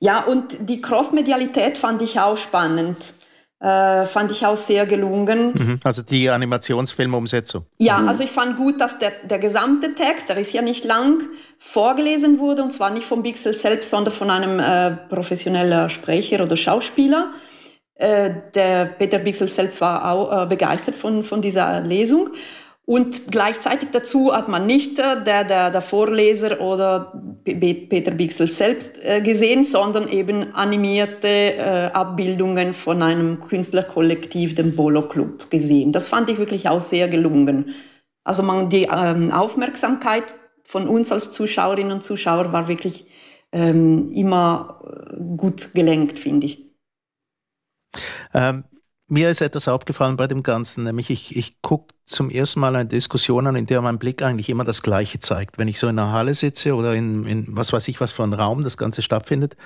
ja, 0.01 0.25
und 0.25 0.69
die 0.69 0.81
Crossmedialität 0.81 1.77
fand 1.77 2.01
ich 2.01 2.19
auch 2.21 2.39
spannend. 2.39 3.13
Äh, 3.59 4.05
fand 4.05 4.31
ich 4.33 4.45
auch 4.45 4.57
sehr 4.57 4.85
gelungen. 4.85 5.53
Mhm. 5.55 5.81
Also 5.83 6.03
die 6.03 6.29
Animationsfilmumsetzung. 6.29 7.65
Ja, 7.79 7.99
mhm. 7.99 8.09
also 8.09 8.23
ich 8.23 8.31
fand 8.31 8.59
gut, 8.59 8.81
dass 8.83 8.99
der, 8.99 9.13
der 9.25 9.39
gesamte 9.39 9.95
Text, 9.95 10.29
der 10.29 10.37
ist 10.37 10.53
ja 10.53 10.61
nicht 10.61 10.85
lang, 10.85 11.23
vorgelesen 11.59 12.39
wurde 12.39 12.63
und 12.63 12.71
zwar 12.71 12.91
nicht 12.91 13.07
vom 13.07 13.23
Bixel 13.23 13.55
selbst, 13.55 13.89
sondern 13.89 14.13
von 14.13 14.31
einem 14.31 14.61
äh, 14.61 14.97
professionellen 15.09 15.89
Sprecher 15.89 16.43
oder 16.43 16.55
Schauspieler. 16.55 17.33
Äh, 17.95 18.31
der 18.55 18.85
Peter 18.85 19.19
Bixel 19.19 19.49
selbst 19.49 19.81
war 19.81 20.13
auch 20.13 20.43
äh, 20.43 20.47
begeistert 20.47 20.95
von, 20.95 21.25
von 21.25 21.41
dieser 21.41 21.81
Lesung. 21.81 22.29
Und 22.89 23.33
gleichzeitig 23.33 23.89
dazu 23.91 24.33
hat 24.33 24.49
man 24.49 24.65
nicht 24.65 25.01
äh, 25.01 25.23
der, 25.25 25.43
der, 25.43 25.71
der 25.73 25.83
Vorleser 25.83 26.61
oder 26.61 27.21
Peter 27.45 28.13
Bixel 28.13 28.49
selbst 28.49 29.05
äh, 29.05 29.21
gesehen, 29.21 29.65
sondern 29.65 30.09
eben 30.09 30.55
animierte 30.55 31.29
äh, 31.29 31.91
Abbildungen 31.93 32.73
von 32.73 33.03
einem 33.03 33.41
Künstlerkollektiv, 33.41 34.55
dem 34.55 34.77
Bolo 34.77 35.09
Club, 35.09 35.51
gesehen. 35.51 35.91
Das 35.91 36.07
fand 36.07 36.31
ich 36.31 36.39
wirklich 36.39 36.69
auch 36.69 36.79
sehr 36.79 37.09
gelungen. 37.09 37.75
Also 38.23 38.45
man, 38.45 38.71
die 38.71 38.85
ähm, 38.85 39.33
Aufmerksamkeit 39.33 40.37
von 40.63 40.87
uns 40.87 41.11
als 41.11 41.33
Zuschauerinnen 41.33 41.91
und 41.91 42.05
Zuschauer 42.05 42.53
war 42.53 42.69
wirklich 42.69 43.07
ähm, 43.51 44.13
immer 44.13 44.81
gut 45.37 45.75
gelenkt, 45.75 46.21
finde 46.21 46.47
ich. 46.47 46.67
Ähm, 48.33 48.65
mir 49.09 49.31
ist 49.31 49.41
etwas 49.41 49.69
aufgefallen 49.69 50.17
bei 50.17 50.27
dem 50.27 50.43
Ganzen, 50.43 50.85
nämlich 50.85 51.11
ich, 51.11 51.37
ich 51.37 51.61
gucke 51.63 51.95
zum 52.07 52.31
ersten 52.31 52.61
Mal 52.61 52.75
eine 52.75 52.87
Diskussion 52.87 53.47
an, 53.47 53.57
in 53.57 53.67
der 53.67 53.81
mein 53.83 53.99
Blick 53.99 54.23
eigentlich 54.23 54.49
immer 54.49 54.65
das 54.65 54.83
Gleiche 54.83 55.19
zeigt. 55.19 55.59
Wenn 55.59 55.69
ich 55.69 55.79
so 55.79 55.89
in 55.89 55.99
einer 55.99 56.13
Halle 56.13 56.35
sitze 56.35 56.75
oder 56.75 56.95
in, 56.95 57.25
in 57.27 57.47
was 57.49 57.73
weiß 57.73 57.87
ich, 57.89 58.01
was 58.01 58.13
für 58.13 58.23
ein 58.23 58.33
Raum 58.33 58.63
das 58.63 58.77
Ganze 58.77 59.03
stattfindet, 59.03 59.57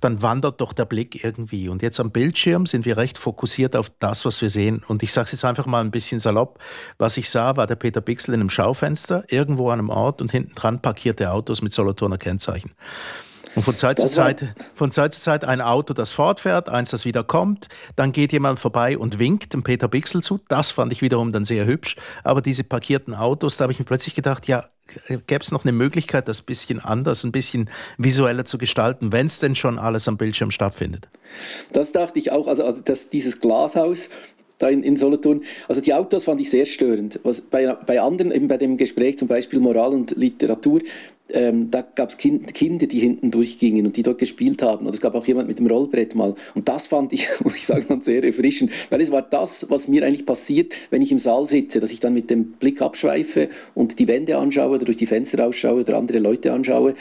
dann 0.00 0.20
wandert 0.20 0.60
doch 0.60 0.72
der 0.72 0.84
Blick 0.84 1.22
irgendwie. 1.22 1.68
Und 1.68 1.82
jetzt 1.82 2.00
am 2.00 2.10
Bildschirm 2.10 2.66
sind 2.66 2.84
wir 2.84 2.96
recht 2.96 3.18
fokussiert 3.18 3.76
auf 3.76 3.90
das, 4.00 4.24
was 4.24 4.42
wir 4.42 4.50
sehen. 4.50 4.82
Und 4.88 5.02
ich 5.02 5.12
sage 5.12 5.26
es 5.26 5.32
jetzt 5.32 5.44
einfach 5.44 5.66
mal 5.66 5.80
ein 5.80 5.92
bisschen 5.92 6.18
salopp. 6.18 6.58
Was 6.98 7.16
ich 7.16 7.30
sah, 7.30 7.56
war 7.56 7.66
der 7.66 7.76
Peter 7.76 8.00
Bixel 8.00 8.34
in 8.34 8.40
einem 8.40 8.50
Schaufenster, 8.50 9.24
irgendwo 9.28 9.70
an 9.70 9.78
einem 9.78 9.90
Ort 9.90 10.20
und 10.20 10.32
hinten 10.32 10.54
dran 10.54 10.82
parkierte 10.82 11.30
Autos 11.30 11.62
mit 11.62 11.72
Solothurner 11.72 12.18
Kennzeichen. 12.18 12.72
Und 13.54 13.62
von 13.62 13.76
Zeit, 13.76 13.98
zu 13.98 14.08
Zeit, 14.08 14.54
von 14.74 14.90
Zeit 14.90 15.12
zu 15.14 15.20
Zeit 15.20 15.44
ein 15.44 15.60
Auto, 15.60 15.92
das 15.92 16.12
fortfährt, 16.12 16.68
eins, 16.68 16.90
das 16.90 17.04
wieder 17.04 17.22
kommt. 17.22 17.68
Dann 17.96 18.12
geht 18.12 18.32
jemand 18.32 18.58
vorbei 18.58 18.96
und 18.96 19.18
winkt 19.18 19.52
dem 19.52 19.62
Peter 19.62 19.88
Bixel 19.88 20.22
zu. 20.22 20.38
Das 20.48 20.70
fand 20.70 20.92
ich 20.92 21.02
wiederum 21.02 21.32
dann 21.32 21.44
sehr 21.44 21.66
hübsch. 21.66 21.96
Aber 22.24 22.40
diese 22.40 22.64
parkierten 22.64 23.14
Autos, 23.14 23.56
da 23.56 23.64
habe 23.64 23.72
ich 23.72 23.78
mir 23.78 23.84
plötzlich 23.84 24.14
gedacht, 24.14 24.48
ja, 24.48 24.64
gäbe 25.08 25.42
es 25.42 25.52
noch 25.52 25.64
eine 25.64 25.72
Möglichkeit, 25.72 26.28
das 26.28 26.42
ein 26.42 26.46
bisschen 26.46 26.80
anders, 26.80 27.24
ein 27.24 27.32
bisschen 27.32 27.68
visueller 27.98 28.44
zu 28.44 28.58
gestalten, 28.58 29.12
wenn 29.12 29.26
es 29.26 29.38
denn 29.38 29.54
schon 29.54 29.78
alles 29.78 30.08
am 30.08 30.16
Bildschirm 30.16 30.50
stattfindet? 30.50 31.08
Das 31.72 31.92
dachte 31.92 32.18
ich 32.18 32.32
auch. 32.32 32.46
Also, 32.46 32.64
also 32.64 32.80
dass 32.80 33.10
dieses 33.10 33.40
Glashaus, 33.40 34.08
da 34.62 34.68
in, 34.68 34.82
in 34.82 34.96
Solothurn. 34.96 35.42
Also 35.68 35.80
die 35.80 35.92
Autos 35.92 36.24
fand 36.24 36.40
ich 36.40 36.48
sehr 36.48 36.66
störend. 36.66 37.18
Was 37.24 37.40
bei, 37.40 37.74
bei 37.74 38.00
anderen, 38.00 38.32
eben 38.32 38.48
bei 38.48 38.56
dem 38.56 38.76
Gespräch 38.76 39.18
zum 39.18 39.28
Beispiel 39.28 39.58
Moral 39.60 39.92
und 39.92 40.16
Literatur, 40.16 40.80
ähm, 41.30 41.70
da 41.70 41.82
gab 41.82 42.10
es 42.10 42.18
kind, 42.18 42.52
Kinder, 42.54 42.86
die 42.86 42.98
hinten 42.98 43.30
durchgingen 43.30 43.86
und 43.86 43.96
die 43.96 44.02
dort 44.02 44.18
gespielt 44.18 44.62
haben. 44.62 44.86
Oder 44.86 44.94
es 44.94 45.00
gab 45.00 45.14
auch 45.14 45.26
jemand 45.26 45.48
mit 45.48 45.58
dem 45.58 45.66
Rollbrett 45.66 46.14
mal. 46.14 46.34
Und 46.54 46.68
das 46.68 46.86
fand 46.86 47.12
ich, 47.12 47.26
muss 47.44 47.56
ich 47.56 47.66
sagen, 47.66 48.00
sehr 48.02 48.22
erfrischend, 48.24 48.70
weil 48.90 49.00
es 49.00 49.10
war 49.10 49.22
das, 49.22 49.66
was 49.70 49.88
mir 49.88 50.04
eigentlich 50.04 50.26
passiert, 50.26 50.74
wenn 50.90 51.02
ich 51.02 51.12
im 51.12 51.18
Saal 51.18 51.48
sitze, 51.48 51.80
dass 51.80 51.92
ich 51.92 52.00
dann 52.00 52.14
mit 52.14 52.30
dem 52.30 52.52
Blick 52.52 52.82
abschweife 52.82 53.48
und 53.74 53.98
die 53.98 54.08
Wände 54.08 54.36
anschaue 54.36 54.76
oder 54.76 54.84
durch 54.84 54.96
die 54.96 55.06
Fenster 55.06 55.46
ausschaue 55.46 55.80
oder 55.80 55.96
andere 55.96 56.18
Leute 56.18 56.52
anschaue. 56.52 56.94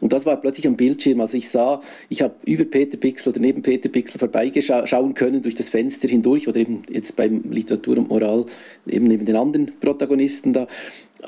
Und 0.00 0.12
das 0.12 0.26
war 0.26 0.36
plötzlich 0.36 0.66
am 0.66 0.76
Bildschirm. 0.76 1.20
Also 1.20 1.36
ich 1.36 1.48
sah, 1.48 1.80
ich 2.08 2.22
habe 2.22 2.34
über 2.44 2.64
Peter 2.64 2.98
Pixel 2.98 3.30
oder 3.30 3.40
neben 3.40 3.62
Peter 3.62 3.88
Pixel 3.88 4.18
vorbeischauen 4.18 5.14
können 5.14 5.42
durch 5.42 5.54
das 5.54 5.68
Fenster 5.68 6.08
hindurch 6.08 6.48
oder 6.48 6.60
eben 6.60 6.82
jetzt 6.90 7.16
beim 7.16 7.42
Literatur 7.50 7.98
und 7.98 8.08
Moral 8.08 8.44
eben 8.86 9.06
neben 9.06 9.24
den 9.24 9.36
anderen 9.36 9.72
Protagonisten 9.80 10.52
da. 10.52 10.66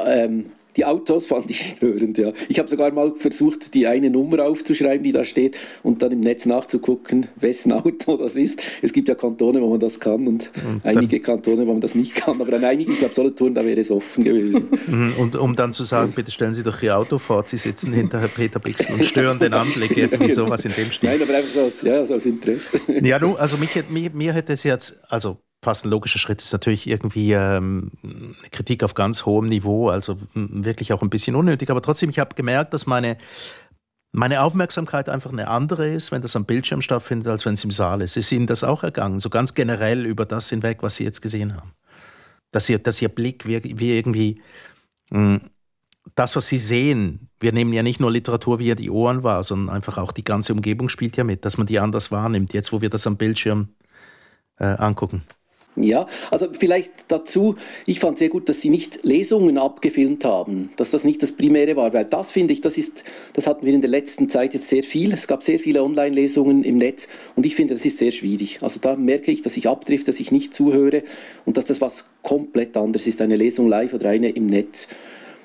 Ähm, 0.05 0.47
die 0.79 0.85
Autos 0.85 1.27
fand 1.27 1.51
ich 1.51 1.75
störend, 1.77 2.19
ja. 2.19 2.33
Ich 2.49 2.61
habe 2.61 2.69
sogar 2.69 2.93
mal 2.93 3.13
versucht, 3.17 3.75
die 3.75 3.89
eine 3.89 4.11
Nummer 4.11 4.45
aufzuschreiben, 4.45 5.03
die 5.03 5.11
da 5.11 5.25
steht, 5.25 5.59
und 5.83 6.03
dann 6.03 6.13
im 6.13 6.21
Netz 6.21 6.47
nachzugucken, 6.47 7.27
wessen 7.35 7.73
Auto 7.79 8.17
das 8.17 8.37
ist. 8.37 8.63
Es 8.81 8.93
gibt 8.93 9.09
ja 9.09 9.17
Kantone, 9.17 9.61
wo 9.61 9.71
man 9.71 9.81
das 9.81 9.99
kann 9.99 10.29
und, 10.29 10.51
und 10.69 10.85
einige 10.85 11.19
Kantone, 11.19 11.67
wo 11.67 11.73
man 11.73 11.81
das 11.81 11.97
nicht 11.97 12.15
kann. 12.15 12.41
Aber 12.41 12.53
an 12.55 12.65
einigen, 12.65 12.93
ich 12.93 13.01
glaube, 13.01 13.13
Solothurn, 13.13 13.55
da 13.55 13.65
wäre 13.65 13.81
es 13.81 13.91
offen 13.91 14.25
gewesen. 14.25 14.69
Mhm, 14.89 15.15
und 15.19 15.37
um 15.37 15.55
dann 15.55 15.73
zu 15.73 15.85
sagen, 15.85 16.13
bitte 16.15 16.31
stellen 16.31 16.55
Sie 16.55 16.63
doch 16.63 16.81
Ihr 16.83 16.97
Auto 16.97 17.19
vor, 17.19 17.43
Sie 17.45 17.59
sitzen 17.59 17.93
hinter 17.93 18.21
Herr 18.21 18.29
Peter 18.29 18.59
Bixen 18.59 18.95
und 18.95 19.05
stören 19.05 19.39
den 19.39 19.53
Anblick, 19.53 19.97
irgendwie 19.97 20.33
sowas 20.33 20.65
in 20.65 20.73
dem 20.73 20.91
Stil. 20.93 21.11
Nein, 21.11 21.23
aber 21.23 21.37
einfach 21.37 21.63
aus, 21.63 21.83
ja, 21.83 22.01
aus 22.01 22.25
Interesse. 22.25 22.81
Ja, 23.03 23.19
nun, 23.19 23.37
also 23.37 23.59
mich, 23.59 23.71
mir, 23.91 24.11
mir 24.11 24.33
hätte 24.33 24.55
es 24.55 24.63
jetzt, 24.63 25.03
also 25.09 25.39
fast 25.63 25.85
ein 25.85 25.91
logischer 25.91 26.19
Schritt 26.19 26.41
ist 26.41 26.53
natürlich 26.53 26.87
irgendwie 26.87 27.33
ähm, 27.33 27.91
Kritik 28.51 28.85
auf 28.85 28.95
ganz 28.95 29.27
hohem 29.27 29.47
Niveau, 29.47 29.89
also 29.89 30.19
wirklich 30.35 30.93
auch 30.93 31.03
ein 31.03 31.11
bisschen 31.11 31.35
unnötig. 31.35 31.71
Aber 31.71 31.83
trotzdem, 31.83 32.11
ich 32.11 32.19
habe 32.19 32.35
gemerkt, 32.35 32.75
dass 32.75 32.87
meine, 32.87 33.19
meine 34.13 34.43
Aufmerksamkeit 34.43 35.09
einfach 35.09 35.33
eine 35.33 35.49
andere 35.49 35.89
ist, 35.89 36.13
wenn 36.13 36.23
das 36.23 36.37
am 36.37 36.45
Bildschirm 36.45 36.81
stattfindet, 36.81 37.27
als 37.29 37.45
wenn 37.45 37.55
es 37.55 37.65
im 37.65 37.71
Saal 37.71 38.03
ist. 38.03 38.17
Ist 38.17 38.31
Ihnen 38.31 38.47
das 38.47 38.63
auch 38.63 38.85
ergangen, 38.85 39.19
so 39.19 39.31
ganz 39.31 39.55
generell 39.55 40.07
über 40.07 40.27
das 40.27 40.49
hinweg, 40.49 40.79
was 40.83 40.97
Sie 40.97 41.05
jetzt 41.05 41.23
gesehen 41.23 41.57
haben? 41.57 41.73
Dass 42.53 42.69
Ihr, 42.69 42.79
dass 42.79 43.03
ihr 43.03 43.09
Blick 43.09 43.47
wie, 43.47 43.79
wie 43.79 43.97
irgendwie 43.97 44.41
mh, 45.11 45.41
das, 46.15 46.37
was 46.37 46.47
Sie 46.47 46.59
sehen, 46.59 47.29
wir 47.41 47.53
nehmen 47.53 47.73
ja 47.73 47.83
nicht 47.83 48.01
nur 48.01 48.11
Literatur, 48.11 48.61
wie 48.61 48.69
ja 48.69 48.75
die 48.75 48.91
Ohren 48.91 49.25
war, 49.25 49.43
sondern 49.43 49.75
einfach 49.75 49.99
auch 49.99 50.13
die 50.13 50.25
ganze 50.25 50.53
Umgebung 50.53 50.89
spielt 50.89 51.17
ja 51.17 51.25
mit, 51.25 51.45
dass 51.45 51.59
man 51.59 51.67
die 51.67 51.81
anders 51.81 52.11
wahrnimmt, 52.11 52.53
jetzt 52.55 52.73
wo 52.73 52.81
wir 52.81 52.91
das 52.91 53.07
am 53.07 53.17
Bildschirm 53.17 53.69
äh, 54.59 54.65
angucken. 54.65 55.25
Ja, 55.77 56.07
also 56.33 56.49
vielleicht 56.59 56.91
dazu, 57.07 57.55
ich 57.87 58.01
fand 58.01 58.19
sehr 58.19 58.31
gut, 58.31 58.49
dass 58.49 58.61
sie 58.61 58.69
nicht 58.69 59.05
Lesungen 59.05 59.59
abgefilmt 59.59 60.25
haben, 60.25 60.71
dass 60.77 60.91
das 60.91 61.05
nicht 61.05 61.23
das 61.23 61.33
Primäre 61.33 61.77
war, 61.77 61.93
weil 61.93 62.05
das 62.05 62.33
finde 62.33 62.53
ich, 62.53 62.61
das 62.61 62.77
ist, 62.77 63.05
das 63.35 63.47
hatten 63.47 63.65
wir 63.65 63.73
in 63.73 63.81
der 63.81 63.91
letzten 63.91 64.29
Zeit 64.29 64.55
jetzt 64.55 64.69
sehr 64.69 64.83
viel. 64.83 65.13
Es 65.13 65.29
gab 65.29 65.45
sehr 65.45 65.61
viele 65.61 65.85
Online-Lesungen 65.85 66.65
im 66.65 66.79
Netz 66.79 67.07
und 67.37 67.47
ich 67.47 67.55
finde, 67.55 67.75
das 67.75 67.85
ist 67.85 67.99
sehr 67.99 68.11
schwierig. 68.11 68.59
Also 68.61 68.81
da 68.81 68.97
merke 68.97 69.31
ich, 69.31 69.43
dass 69.43 69.57
ich 69.57 69.69
abtrifft, 69.69 70.09
dass 70.09 70.19
ich 70.19 70.33
nicht 70.33 70.53
zuhöre 70.53 71.05
und 71.45 71.57
dass 71.57 71.67
das 71.67 71.81
was 71.81 72.07
komplett 72.23 72.77
anderes 72.77 73.07
ist, 73.07 73.21
eine 73.21 73.37
Lesung 73.37 73.69
live 73.69 73.95
oder 73.95 74.09
eine 74.09 74.31
im 74.31 74.47
Netz. 74.47 74.89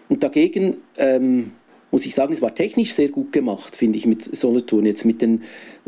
Und 0.10 0.24
dagegen 0.24 0.78
ähm, 0.98 1.52
muss 1.94 2.08
ich 2.08 2.16
sagen, 2.16 2.34
es 2.34 2.42
war 2.42 2.56
technisch 2.56 2.96
sehr 2.96 3.10
gut 3.10 3.32
gemacht, 3.32 3.76
finde 3.76 4.00
ich, 4.00 4.08
mit 4.08 4.24
Solothurn. 4.24 4.88
Jetzt 4.88 5.06
mit 5.06 5.22
den, 5.22 5.44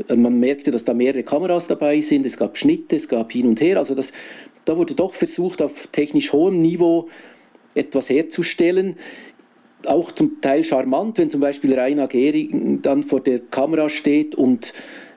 äh, 0.07 0.15
man 0.15 0.39
merkte, 0.39 0.69
dass 0.69 0.85
da 0.85 0.93
mehrere 0.93 1.23
Kameras 1.23 1.65
dabei 1.65 1.99
sind, 1.99 2.27
es 2.27 2.37
gab 2.37 2.57
Schnitte, 2.59 2.95
es 2.95 3.09
gab 3.09 3.31
hin 3.31 3.47
und 3.47 3.59
her. 3.59 3.79
Also 3.79 3.95
das, 3.95 4.13
da 4.65 4.77
wurde 4.77 4.93
doch 4.93 5.15
versucht, 5.15 5.63
auf 5.63 5.87
technisch 5.87 6.31
hohem 6.31 6.61
Niveau 6.61 7.09
etwas 7.73 8.11
herzustellen. 8.11 8.97
Auch 9.87 10.11
zum 10.11 10.41
Teil 10.41 10.63
charmant, 10.63 11.17
wenn 11.17 11.31
zum 11.31 11.41
Beispiel 11.41 11.73
Rainer 11.73 12.07
Gehring 12.07 12.83
dann 12.83 13.03
vor 13.03 13.21
der 13.21 13.39
Kamera 13.39 13.89
steht 13.89 14.35
und 14.35 14.73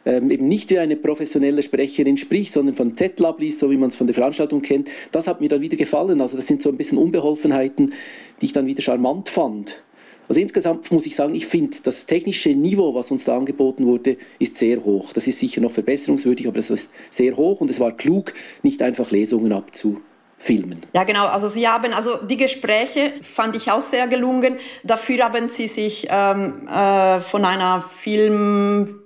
ähm, 0.07 0.31
eben 0.31 0.49
nicht 0.49 0.71
wie 0.71 0.79
eine 0.79 0.97
professionelle 0.97 1.63
Sprecherin 1.63 2.17
spricht, 2.17 2.55
sondern 2.55 2.75
von 2.75 2.97
Z-Lab 2.97 3.41
liest, 3.41 3.59
so 3.59 3.71
wie 3.71 3.77
man 3.77 3.91
es 3.91 3.97
von 3.97 4.07
der 4.07 4.15
Veranstaltung 4.15 4.63
kennt. 4.63 4.89
Das 5.13 5.29
hat 5.29 5.43
mir 5.43 5.51
dann 5.51 5.61
wieder 5.61 5.77
gefallen. 5.77 6.23
Also 6.23 6.37
das 6.37 6.47
sind 6.47 6.63
so 6.63 6.71
ein 6.71 6.79
bisschen 6.79 6.97
Unbeholfenheiten, 6.97 7.93
die 8.41 8.47
ich 8.47 8.55
dann 8.55 8.67
wieder 8.67 8.81
charmant 8.81 9.29
fand. 9.29 9.83
Also 10.29 10.41
insgesamt 10.41 10.91
muss 10.93 11.07
ich 11.07 11.17
sagen, 11.17 11.35
ich 11.35 11.47
finde, 11.47 11.79
das 11.83 12.07
technische 12.07 12.51
Niveau, 12.51 12.95
was 12.95 13.11
uns 13.11 13.25
da 13.25 13.37
angeboten 13.37 13.87
wurde, 13.87 14.17
ist 14.39 14.57
sehr 14.57 14.85
hoch. 14.85 15.13
Das 15.13 15.27
ist 15.27 15.39
sicher 15.39 15.61
noch 15.61 15.73
verbesserungswürdig, 15.73 16.47
aber 16.47 16.59
es 16.59 16.71
ist 16.71 16.93
sehr 17.11 17.37
hoch 17.37 17.61
und 17.61 17.71
es 17.71 17.81
war 17.81 17.93
klug, 17.93 18.35
nicht 18.63 18.83
einfach 18.83 19.11
Lesungen 19.11 19.53
abzufilmen. 19.53 20.83
Ja, 20.93 21.05
genau. 21.05 21.27
Also 21.27 21.49
Sie 21.49 21.67
haben, 21.67 21.93
also 21.95 22.19
die 22.19 22.37
Gespräche 22.37 23.15
fand 23.23 23.57
ich 23.57 23.71
auch 23.71 23.81
sehr 23.81 24.07
gelungen. 24.07 24.57
Dafür 24.85 25.25
haben 25.25 25.49
Sie 25.49 25.67
sich 25.67 26.07
ähm, 26.11 26.69
äh, 26.69 27.21
von 27.21 27.45
einer 27.47 27.81
Film 27.81 29.01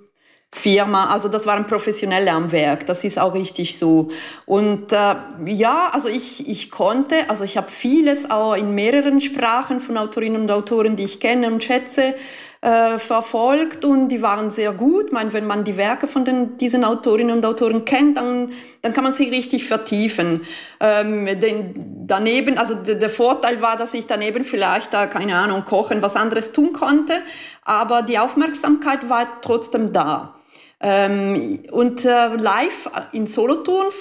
Firma, 0.55 1.11
also 1.11 1.29
das 1.29 1.45
waren 1.45 1.65
Professionelle 1.65 2.31
am 2.31 2.51
Werk, 2.51 2.85
das 2.85 3.03
ist 3.03 3.19
auch 3.19 3.33
richtig 3.33 3.77
so. 3.77 4.09
Und 4.45 4.91
äh, 4.91 5.15
ja, 5.45 5.89
also 5.91 6.09
ich, 6.09 6.47
ich 6.47 6.71
konnte, 6.71 7.29
also 7.29 7.43
ich 7.43 7.57
habe 7.57 7.69
vieles 7.69 8.29
auch 8.29 8.55
in 8.55 8.75
mehreren 8.75 9.19
Sprachen 9.19 9.79
von 9.79 9.97
Autorinnen 9.97 10.41
und 10.43 10.51
Autoren, 10.51 10.95
die 10.95 11.03
ich 11.03 11.19
kenne 11.19 11.47
und 11.47 11.63
schätze, 11.63 12.15
äh, 12.63 12.97
verfolgt 12.97 13.83
und 13.83 14.07
die 14.07 14.21
waren 14.21 14.49
sehr 14.49 14.71
gut. 14.71 15.07
Ich 15.07 15.11
meine, 15.11 15.33
wenn 15.33 15.45
man 15.45 15.65
die 15.65 15.75
Werke 15.75 16.07
von 16.07 16.23
den, 16.23 16.55
diesen 16.55 16.85
Autorinnen 16.85 17.35
und 17.35 17.45
Autoren 17.45 17.83
kennt, 17.83 18.15
dann, 18.15 18.53
dann 18.81 18.93
kann 18.93 19.03
man 19.03 19.11
sie 19.11 19.27
richtig 19.27 19.65
vertiefen. 19.65 20.47
Ähm, 20.79 21.25
den, 21.41 22.05
daneben, 22.07 22.57
also 22.57 22.75
der 22.75 23.09
Vorteil 23.09 23.61
war, 23.61 23.75
dass 23.75 23.93
ich 23.93 24.07
daneben 24.07 24.45
vielleicht 24.45 24.93
da, 24.93 25.07
keine 25.07 25.35
Ahnung, 25.35 25.65
kochen, 25.65 26.01
was 26.01 26.15
anderes 26.15 26.53
tun 26.53 26.71
konnte, 26.71 27.15
aber 27.65 28.01
die 28.01 28.17
Aufmerksamkeit 28.17 29.09
war 29.09 29.41
trotzdem 29.41 29.91
da. 29.91 30.33
Ähm, 30.83 31.63
und 31.71 32.05
äh, 32.05 32.35
live 32.35 32.89
in 33.13 33.25
Solothurn 33.25 33.91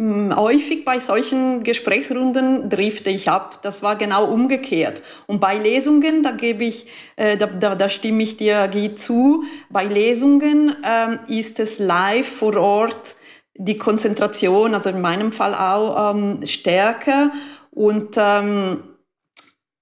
häufig 0.00 0.86
bei 0.86 0.98
solchen 0.98 1.62
Gesprächsrunden 1.62 2.70
drifte 2.70 3.10
ich 3.10 3.28
ab. 3.28 3.60
Das 3.62 3.82
war 3.82 3.96
genau 3.96 4.24
umgekehrt. 4.24 5.02
Und 5.26 5.40
bei 5.40 5.58
Lesungen, 5.58 6.22
da 6.22 6.30
gebe 6.30 6.64
ich, 6.64 6.86
äh, 7.16 7.36
da, 7.36 7.46
da, 7.46 7.74
da, 7.74 7.90
stimme 7.90 8.22
ich 8.22 8.38
dir 8.38 8.68
Guy, 8.68 8.94
zu. 8.94 9.44
Bei 9.68 9.84
Lesungen 9.84 10.74
ähm, 10.82 11.18
ist 11.28 11.60
es 11.60 11.78
live 11.78 12.26
vor 12.26 12.56
Ort 12.56 13.16
die 13.54 13.76
Konzentration, 13.76 14.72
also 14.72 14.88
in 14.88 15.02
meinem 15.02 15.32
Fall 15.32 15.54
auch 15.54 16.14
ähm, 16.14 16.46
stärker 16.46 17.30
und 17.70 18.16
ähm, 18.16 18.84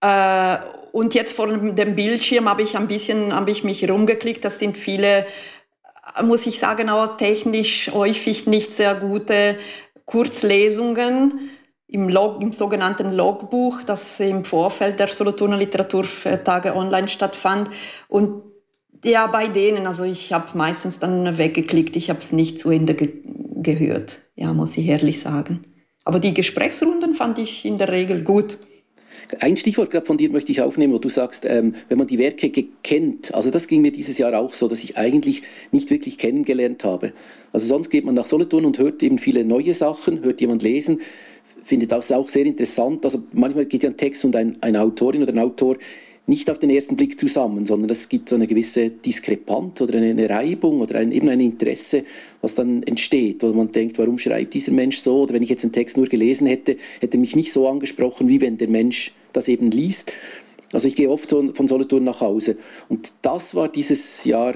äh, 0.00 0.56
und 0.90 1.14
jetzt 1.14 1.32
vor 1.32 1.46
dem 1.46 1.94
Bildschirm 1.94 2.48
habe 2.48 2.62
ich 2.62 2.76
ein 2.76 2.88
bisschen, 2.88 3.32
habe 3.32 3.50
ich 3.50 3.62
mich 3.62 3.88
rumgeklickt. 3.88 4.44
Das 4.44 4.58
sind 4.58 4.76
viele 4.76 5.26
muss 6.22 6.46
ich 6.46 6.58
sagen, 6.58 6.88
auch 6.88 7.16
technisch 7.16 7.90
häufig 7.92 8.46
nicht 8.46 8.74
sehr 8.74 8.94
gute 8.94 9.56
Kurzlesungen 10.04 11.50
im, 11.86 12.08
Log, 12.08 12.42
im 12.42 12.52
sogenannten 12.52 13.12
Logbuch, 13.12 13.82
das 13.82 14.20
im 14.20 14.44
Vorfeld 14.44 15.00
der 15.00 15.08
Solothurner 15.08 15.56
Literaturtage 15.56 16.74
online 16.74 17.08
stattfand. 17.08 17.70
Und 18.08 18.42
ja, 19.04 19.26
bei 19.26 19.48
denen, 19.48 19.86
also 19.86 20.04
ich 20.04 20.32
habe 20.32 20.56
meistens 20.56 20.98
dann 20.98 21.38
weggeklickt, 21.38 21.96
ich 21.96 22.10
habe 22.10 22.20
es 22.20 22.32
nicht 22.32 22.58
zu 22.58 22.70
Ende 22.70 22.94
ge 22.94 23.12
gehört, 23.60 24.18
ja, 24.36 24.52
muss 24.52 24.76
ich 24.76 24.86
ehrlich 24.86 25.18
sagen. 25.20 25.64
Aber 26.04 26.20
die 26.20 26.32
Gesprächsrunden 26.32 27.14
fand 27.14 27.38
ich 27.38 27.64
in 27.64 27.76
der 27.76 27.88
Regel 27.88 28.22
gut. 28.22 28.56
Ein 29.40 29.56
Stichwort 29.56 29.90
gerade 29.90 30.06
von 30.06 30.16
dir 30.16 30.30
möchte 30.30 30.52
ich 30.52 30.62
aufnehmen, 30.62 30.92
wo 30.92 30.98
du 30.98 31.08
sagst, 31.08 31.44
ähm, 31.44 31.74
wenn 31.88 31.98
man 31.98 32.06
die 32.06 32.18
Werke 32.18 32.50
kennt, 32.82 33.34
also 33.34 33.50
das 33.50 33.66
ging 33.66 33.82
mir 33.82 33.92
dieses 33.92 34.16
Jahr 34.18 34.38
auch 34.38 34.54
so, 34.54 34.68
dass 34.68 34.82
ich 34.82 34.96
eigentlich 34.96 35.42
nicht 35.70 35.90
wirklich 35.90 36.18
kennengelernt 36.18 36.84
habe. 36.84 37.12
Also 37.52 37.66
sonst 37.66 37.90
geht 37.90 38.04
man 38.04 38.14
nach 38.14 38.26
Solothurn 38.26 38.64
und 38.64 38.78
hört 38.78 39.02
eben 39.02 39.18
viele 39.18 39.44
neue 39.44 39.74
Sachen, 39.74 40.22
hört 40.22 40.40
jemand 40.40 40.62
lesen, 40.62 41.00
findet 41.62 41.92
das 41.92 42.10
auch 42.10 42.28
sehr 42.28 42.46
interessant. 42.46 43.04
Also 43.04 43.22
manchmal 43.32 43.66
geht 43.66 43.82
ja 43.82 43.90
ein 43.90 43.96
Text 43.96 44.24
und 44.24 44.34
ein, 44.34 44.56
eine 44.62 44.80
Autorin 44.80 45.22
oder 45.22 45.32
ein 45.32 45.38
Autor 45.38 45.76
nicht 46.28 46.50
auf 46.50 46.58
den 46.58 46.70
ersten 46.70 46.96
Blick 46.96 47.18
zusammen, 47.18 47.64
sondern 47.64 47.90
es 47.90 48.08
gibt 48.08 48.28
so 48.28 48.36
eine 48.36 48.46
gewisse 48.46 48.90
Diskrepanz 48.90 49.80
oder 49.80 49.98
eine, 49.98 50.28
Reibung 50.28 50.80
oder 50.80 50.98
ein, 50.98 51.10
eben 51.10 51.28
ein 51.28 51.40
Interesse, 51.40 52.04
was 52.42 52.54
dann 52.54 52.82
entsteht. 52.82 53.42
Oder 53.42 53.54
man 53.54 53.72
denkt, 53.72 53.98
warum 53.98 54.18
schreibt 54.18 54.52
dieser 54.52 54.72
Mensch 54.72 54.98
so? 54.98 55.22
Oder 55.22 55.34
wenn 55.34 55.42
ich 55.42 55.48
jetzt 55.48 55.64
einen 55.64 55.72
Text 55.72 55.96
nur 55.96 56.06
gelesen 56.06 56.46
hätte, 56.46 56.76
hätte 57.00 57.16
mich 57.16 57.34
nicht 57.34 57.52
so 57.52 57.66
angesprochen, 57.66 58.28
wie 58.28 58.42
wenn 58.42 58.58
der 58.58 58.68
Mensch 58.68 59.14
das 59.32 59.48
eben 59.48 59.70
liest. 59.70 60.12
Also 60.72 60.86
ich 60.86 60.94
gehe 60.94 61.08
oft 61.08 61.30
von 61.30 61.68
Solothurn 61.68 62.04
nach 62.04 62.20
Hause. 62.20 62.56
Und 62.90 63.14
das 63.22 63.54
war 63.54 63.68
dieses 63.68 64.24
Jahr 64.24 64.54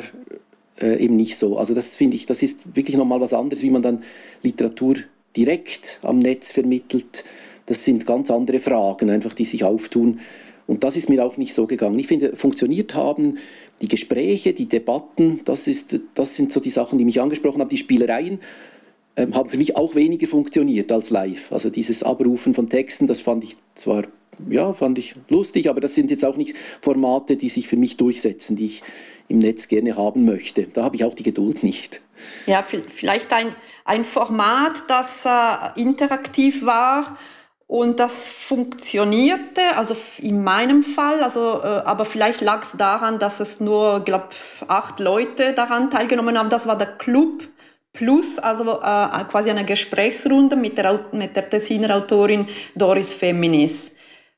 äh, 0.79 1.03
eben 1.03 1.17
nicht 1.17 1.39
so. 1.39 1.57
Also 1.57 1.75
das 1.75 1.95
finde 1.95 2.17
ich, 2.17 2.27
das 2.27 2.43
ist 2.43 2.77
wirklich 2.77 2.99
nochmal 2.99 3.21
was 3.21 3.33
anderes, 3.33 3.63
wie 3.63 3.71
man 3.71 3.81
dann 3.81 4.03
Literatur 4.43 4.97
direkt 5.35 6.01
am 6.03 6.19
Netz 6.19 6.53
vermittelt. 6.53 7.25
Das 7.65 7.85
sind 7.85 8.05
ganz 8.05 8.31
andere 8.31 8.59
Fragen, 8.59 9.09
einfach 9.09 9.33
die 9.33 9.45
sich 9.45 9.65
auftun. 9.65 10.21
Und 10.67 10.85
das 10.85 10.97
ist 10.97 11.09
mir 11.09 11.25
auch 11.25 11.37
nicht 11.37 11.55
so 11.55 11.67
gegangen. 11.67 11.99
Ich 11.99 12.07
finde, 12.07 12.37
funktioniert 12.37 12.95
haben 12.95 13.39
die 13.81 13.89
Gespräche, 13.89 14.53
die 14.53 14.67
Debatten, 14.67 15.41
das, 15.45 15.67
ist, 15.67 15.99
das 16.15 16.37
sind 16.37 16.53
so 16.53 16.61
die 16.61 16.71
Sachen, 16.71 16.99
die 16.99 17.05
mich 17.05 17.21
angesprochen 17.21 17.61
haben. 17.61 17.69
Die 17.69 17.77
Spielereien 17.77 18.39
ähm, 19.17 19.35
haben 19.35 19.49
für 19.49 19.59
mich 19.59 19.77
auch 19.77 19.95
weniger 19.95 20.27
funktioniert 20.27 20.93
als 20.93 21.11
live. 21.11 21.53
Also 21.53 21.69
dieses 21.69 22.03
Abrufen 22.03 22.55
von 22.55 22.69
Texten, 22.69 23.07
das 23.07 23.21
fand 23.21 23.45
ich 23.45 23.57
zwar 23.75 24.05
ja, 24.49 24.73
fand 24.73 24.99
ich 24.99 25.15
lustig, 25.29 25.69
aber 25.69 25.81
das 25.81 25.95
sind 25.95 26.11
jetzt 26.11 26.25
auch 26.25 26.37
nicht 26.37 26.57
Formate, 26.81 27.37
die 27.37 27.51
sich 27.51 27.69
für 27.69 27.77
mich 27.77 27.99
durchsetzen, 27.99 28.57
die 28.57 28.65
ich 28.65 28.83
im 29.29 29.39
Netz 29.39 29.69
gerne 29.69 29.97
haben 29.97 30.25
möchte. 30.25 30.65
Da 30.65 30.85
habe 30.85 30.97
ich 30.97 31.05
auch 31.05 31.15
die 31.15 31.23
Geduld 31.23 31.63
nicht. 31.63 32.01
Ja, 32.47 32.63
vielleicht 32.63 33.33
ein, 33.33 33.55
ein 33.85 34.05
Format, 34.05 34.85
das 34.89 35.27
äh, 35.27 35.81
interaktiv 35.81 36.65
war 36.65 37.19
und 37.67 37.99
das 38.01 38.29
funktionierte, 38.29 39.77
also 39.77 39.97
in 40.19 40.45
meinem 40.45 40.83
Fall, 40.83 41.23
also, 41.23 41.61
äh, 41.63 41.67
aber 41.67 42.05
vielleicht 42.05 42.41
lag 42.41 42.63
es 42.63 42.73
daran, 42.77 43.19
dass 43.19 43.41
es 43.41 43.61
nur, 43.61 44.01
glaube 44.01 44.29
acht 44.69 45.01
Leute 45.01 45.53
daran 45.55 45.91
teilgenommen 45.91 46.39
haben. 46.39 46.51
Das 46.51 46.67
war 46.67 46.77
der 46.77 46.99
Club 46.99 47.43
Plus, 47.95 48.39
also 48.39 48.81
äh, 48.81 49.25
quasi 49.29 49.51
eine 49.51 49.67
Gesprächsrunde 49.67 50.57
mit 50.57 50.79
der, 50.79 51.05
mit 51.13 51.37
der 51.37 51.51
Tessiner 51.51 51.95
Autorin 51.95 52.49
Doris 52.75 53.13
Feminis. 53.13 53.95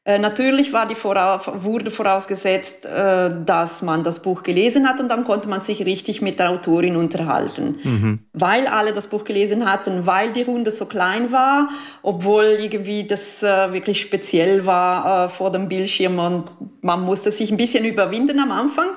Äh, 0.07 0.19
natürlich 0.19 0.75
war 0.75 0.87
die 0.87 0.95
voraus, 0.95 1.51
wurde 1.55 1.91
vorausgesetzt, 1.91 2.85
äh, 2.85 3.31
dass 3.47 3.81
man 3.81 4.03
das 4.03 4.21
Buch 4.21 4.43
gelesen 4.43 4.87
hat 4.87 5.01
und 5.01 5.09
dann 5.09 5.25
konnte 5.25 5.49
man 5.49 5.63
sich 5.63 5.83
richtig 5.87 6.21
mit 6.21 6.39
der 6.39 6.51
Autorin 6.51 6.97
unterhalten. 6.97 7.79
Mhm. 7.83 8.19
Weil 8.35 8.67
alle 8.67 8.93
das 8.93 9.07
Buch 9.07 9.25
gelesen 9.25 9.71
hatten, 9.71 10.05
weil 10.05 10.33
die 10.35 10.43
Runde 10.43 10.71
so 10.71 10.85
klein 10.85 11.33
war, 11.33 11.71
obwohl 12.03 12.45
irgendwie 12.45 13.07
das 13.07 13.43
äh, 13.43 13.73
wirklich 13.73 14.03
speziell 14.03 14.67
war 14.67 15.25
äh, 15.25 15.29
vor 15.31 15.51
dem 15.51 15.69
Bildschirm 15.71 16.19
und 16.19 16.45
man 16.83 17.01
musste 17.01 17.33
sich 17.33 17.51
ein 17.51 17.57
bisschen 17.57 17.87
überwinden 17.87 18.39
am 18.41 18.53
Anfang. 18.53 18.89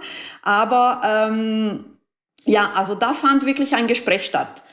Aber 0.41 1.01
ähm, 1.05 1.85
ja, 2.43 2.71
also 2.75 2.95
da 2.95 3.13
fand 3.13 3.45
wirklich 3.45 3.75
ein 3.75 3.87
Gespräch 3.87 4.25
statt. 4.25 4.63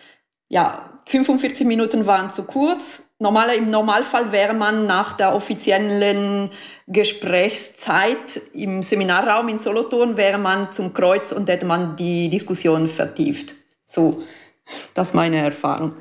Ja, 0.48 0.93
45 1.06 1.66
Minuten 1.66 2.06
waren 2.06 2.30
zu 2.30 2.44
kurz 2.44 3.02
Normal, 3.20 3.56
Im 3.56 3.70
Normalfall 3.70 4.32
wäre 4.32 4.54
man 4.54 4.86
nach 4.86 5.14
der 5.14 5.34
offiziellen 5.34 6.50
Gesprächszeit 6.88 8.42
im 8.52 8.82
Seminarraum 8.82 9.48
in 9.48 9.56
Solothurn, 9.56 10.16
wäre 10.16 10.36
man 10.36 10.72
zum 10.72 10.92
Kreuz 10.92 11.30
und 11.30 11.48
hätte 11.48 11.64
man 11.64 11.94
die 11.96 12.28
Diskussion 12.28 12.88
vertieft. 12.88 13.54
So, 13.86 14.20
das 14.94 15.08
ist 15.08 15.14
meine 15.14 15.38
Erfahrung. 15.38 15.94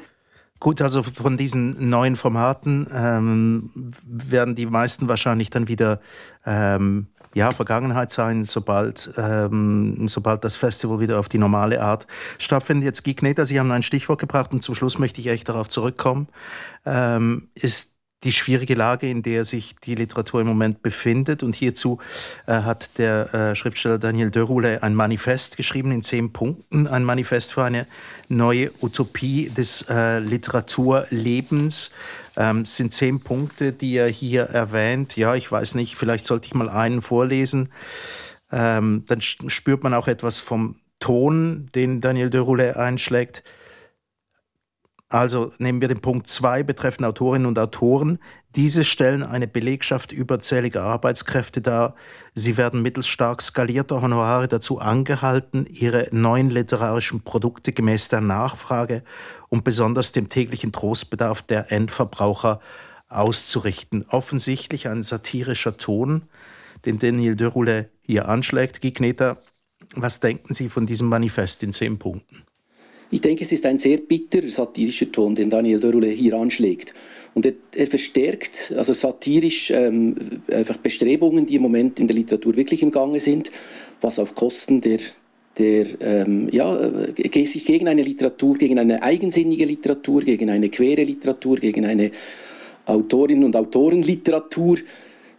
Gut, 0.63 0.81
also 0.81 1.03
von 1.03 1.35
diesen 1.35 1.89
neuen 1.89 2.15
Formaten 2.15 2.87
ähm, 2.95 3.69
werden 4.05 4.55
die 4.55 4.65
meisten 4.65 5.09
wahrscheinlich 5.09 5.49
dann 5.49 5.67
wieder 5.67 5.99
ähm, 6.45 7.07
ja, 7.33 7.51
Vergangenheit 7.51 8.11
sein, 8.11 8.45
sobald, 8.45 9.11
ähm, 9.17 10.07
sobald 10.07 10.45
das 10.45 10.55
Festival 10.55 11.01
wieder 11.01 11.19
auf 11.19 11.27
die 11.27 11.37
normale 11.37 11.81
Art 11.81 12.07
stattfindet. 12.37 12.85
Jetzt 12.85 13.03
Gigneta, 13.03 13.45
Sie 13.45 13.59
haben 13.59 13.71
ein 13.71 13.83
Stichwort 13.83 14.21
gebracht 14.21 14.53
und 14.53 14.63
zum 14.63 14.73
Schluss 14.73 14.99
möchte 14.99 15.19
ich 15.19 15.27
echt 15.27 15.49
darauf 15.49 15.67
zurückkommen. 15.67 16.29
Ähm, 16.85 17.49
ist 17.55 17.92
die 18.23 18.31
schwierige 18.31 18.75
Lage, 18.75 19.09
in 19.09 19.21
der 19.21 19.45
sich 19.45 19.75
die 19.75 19.95
Literatur 19.95 20.41
im 20.41 20.47
Moment 20.47 20.81
befindet. 20.81 21.43
Und 21.43 21.55
hierzu 21.55 21.99
äh, 22.47 22.53
hat 22.53 22.97
der 22.97 23.33
äh, 23.33 23.55
Schriftsteller 23.55 23.99
Daniel 23.99 24.31
Dörrule 24.31 24.83
ein 24.83 24.95
Manifest 24.95 25.57
geschrieben 25.57 25.91
in 25.91 26.01
zehn 26.01 26.31
Punkten. 26.31 26.87
Ein 26.87 27.03
Manifest 27.03 27.53
für 27.53 27.63
eine 27.63 27.85
neue 28.29 28.71
Utopie 28.81 29.49
des 29.49 29.85
äh, 29.89 30.19
Literaturlebens. 30.19 31.91
Ähm, 32.37 32.61
es 32.61 32.77
sind 32.77 32.93
zehn 32.93 33.19
Punkte, 33.19 33.71
die 33.71 33.95
er 33.95 34.07
hier 34.07 34.43
erwähnt. 34.43 35.17
Ja, 35.17 35.35
ich 35.35 35.51
weiß 35.51 35.75
nicht, 35.75 35.95
vielleicht 35.95 36.25
sollte 36.25 36.47
ich 36.47 36.53
mal 36.53 36.69
einen 36.69 37.01
vorlesen. 37.01 37.69
Ähm, 38.51 39.03
dann 39.07 39.21
spürt 39.21 39.83
man 39.83 39.93
auch 39.93 40.07
etwas 40.07 40.39
vom 40.39 40.75
Ton, 40.99 41.69
den 41.75 41.99
Daniel 41.99 42.29
Dörrule 42.29 42.77
einschlägt. 42.77 43.43
Also 45.13 45.51
nehmen 45.59 45.79
wir 45.79 45.87
den 45.87 46.01
Punkt 46.01 46.25
2 46.25 46.63
betreffend 46.63 47.05
Autorinnen 47.05 47.45
und 47.45 47.59
Autoren. 47.59 48.17
Diese 48.55 48.83
stellen 48.83 49.21
eine 49.21 49.47
Belegschaft 49.47 50.11
überzähliger 50.11 50.81
Arbeitskräfte 50.81 51.61
dar. 51.61 51.93
Sie 52.33 52.57
werden 52.57 52.81
mittels 52.81 53.05
stark 53.05 53.43
skalierter 53.43 54.01
Honorare 54.01 54.47
dazu 54.47 54.79
angehalten, 54.79 55.67
ihre 55.69 56.07
neuen 56.09 56.49
literarischen 56.49 57.21
Produkte 57.21 57.73
gemäß 57.73 58.09
der 58.09 58.21
Nachfrage 58.21 59.03
und 59.49 59.63
besonders 59.63 60.13
dem 60.13 60.29
täglichen 60.29 60.71
Trostbedarf 60.71 61.43
der 61.43 61.71
Endverbraucher 61.71 62.59
auszurichten. 63.07 64.07
Offensichtlich 64.09 64.87
ein 64.87 65.03
satirischer 65.03 65.77
Ton, 65.77 66.23
den 66.85 66.97
Daniel 66.97 67.35
Dörule 67.35 67.91
hier 68.01 68.27
anschlägt. 68.27 68.81
Gigneter, 68.81 69.37
was 69.93 70.21
denken 70.21 70.55
Sie 70.55 70.69
von 70.69 70.87
diesem 70.87 71.07
Manifest 71.07 71.61
in 71.61 71.71
zehn 71.71 71.99
Punkten? 71.99 72.47
Ich 73.13 73.21
denke, 73.21 73.43
es 73.43 73.51
ist 73.51 73.63
ein 73.67 73.77
sehr 73.77 73.97
bitterer 73.97 74.47
satirischer 74.47 75.11
Ton, 75.11 75.35
den 75.35 75.51
Daniel 75.51 75.79
Dörrule 75.79 76.07
hier 76.07 76.33
anschlägt. 76.33 76.95
Und 77.35 77.45
er, 77.45 77.53
er 77.75 77.85
verstärkt 77.85 78.73
also 78.75 78.91
satirisch 78.91 79.69
ähm, 79.69 80.15
einfach 80.51 80.77
Bestrebungen, 80.77 81.45
die 81.45 81.57
im 81.57 81.61
Moment 81.61 81.99
in 81.99 82.07
der 82.07 82.15
Literatur 82.15 82.55
wirklich 82.55 82.81
im 82.81 82.89
Gange 82.89 83.19
sind, 83.19 83.51
was 84.01 84.17
auf 84.17 84.33
Kosten 84.33 84.81
der, 84.81 84.97
der 85.59 85.85
ähm, 86.01 86.49
ja, 86.51 86.75
äh, 86.75 87.45
sich 87.45 87.67
gegen 87.67 87.87
eine 87.87 88.01
Literatur, 88.01 88.57
gegen 88.57 88.79
eine 88.79 89.03
eigensinnige 89.03 89.65
Literatur, 89.65 90.23
gegen 90.23 90.49
eine 90.49 90.69
quere 90.69 91.03
Literatur, 91.03 91.57
gegen 91.57 91.85
eine 91.85 92.09
Autorinnen- 92.87 93.45
und 93.45 93.55
Autorenliteratur 93.55 94.79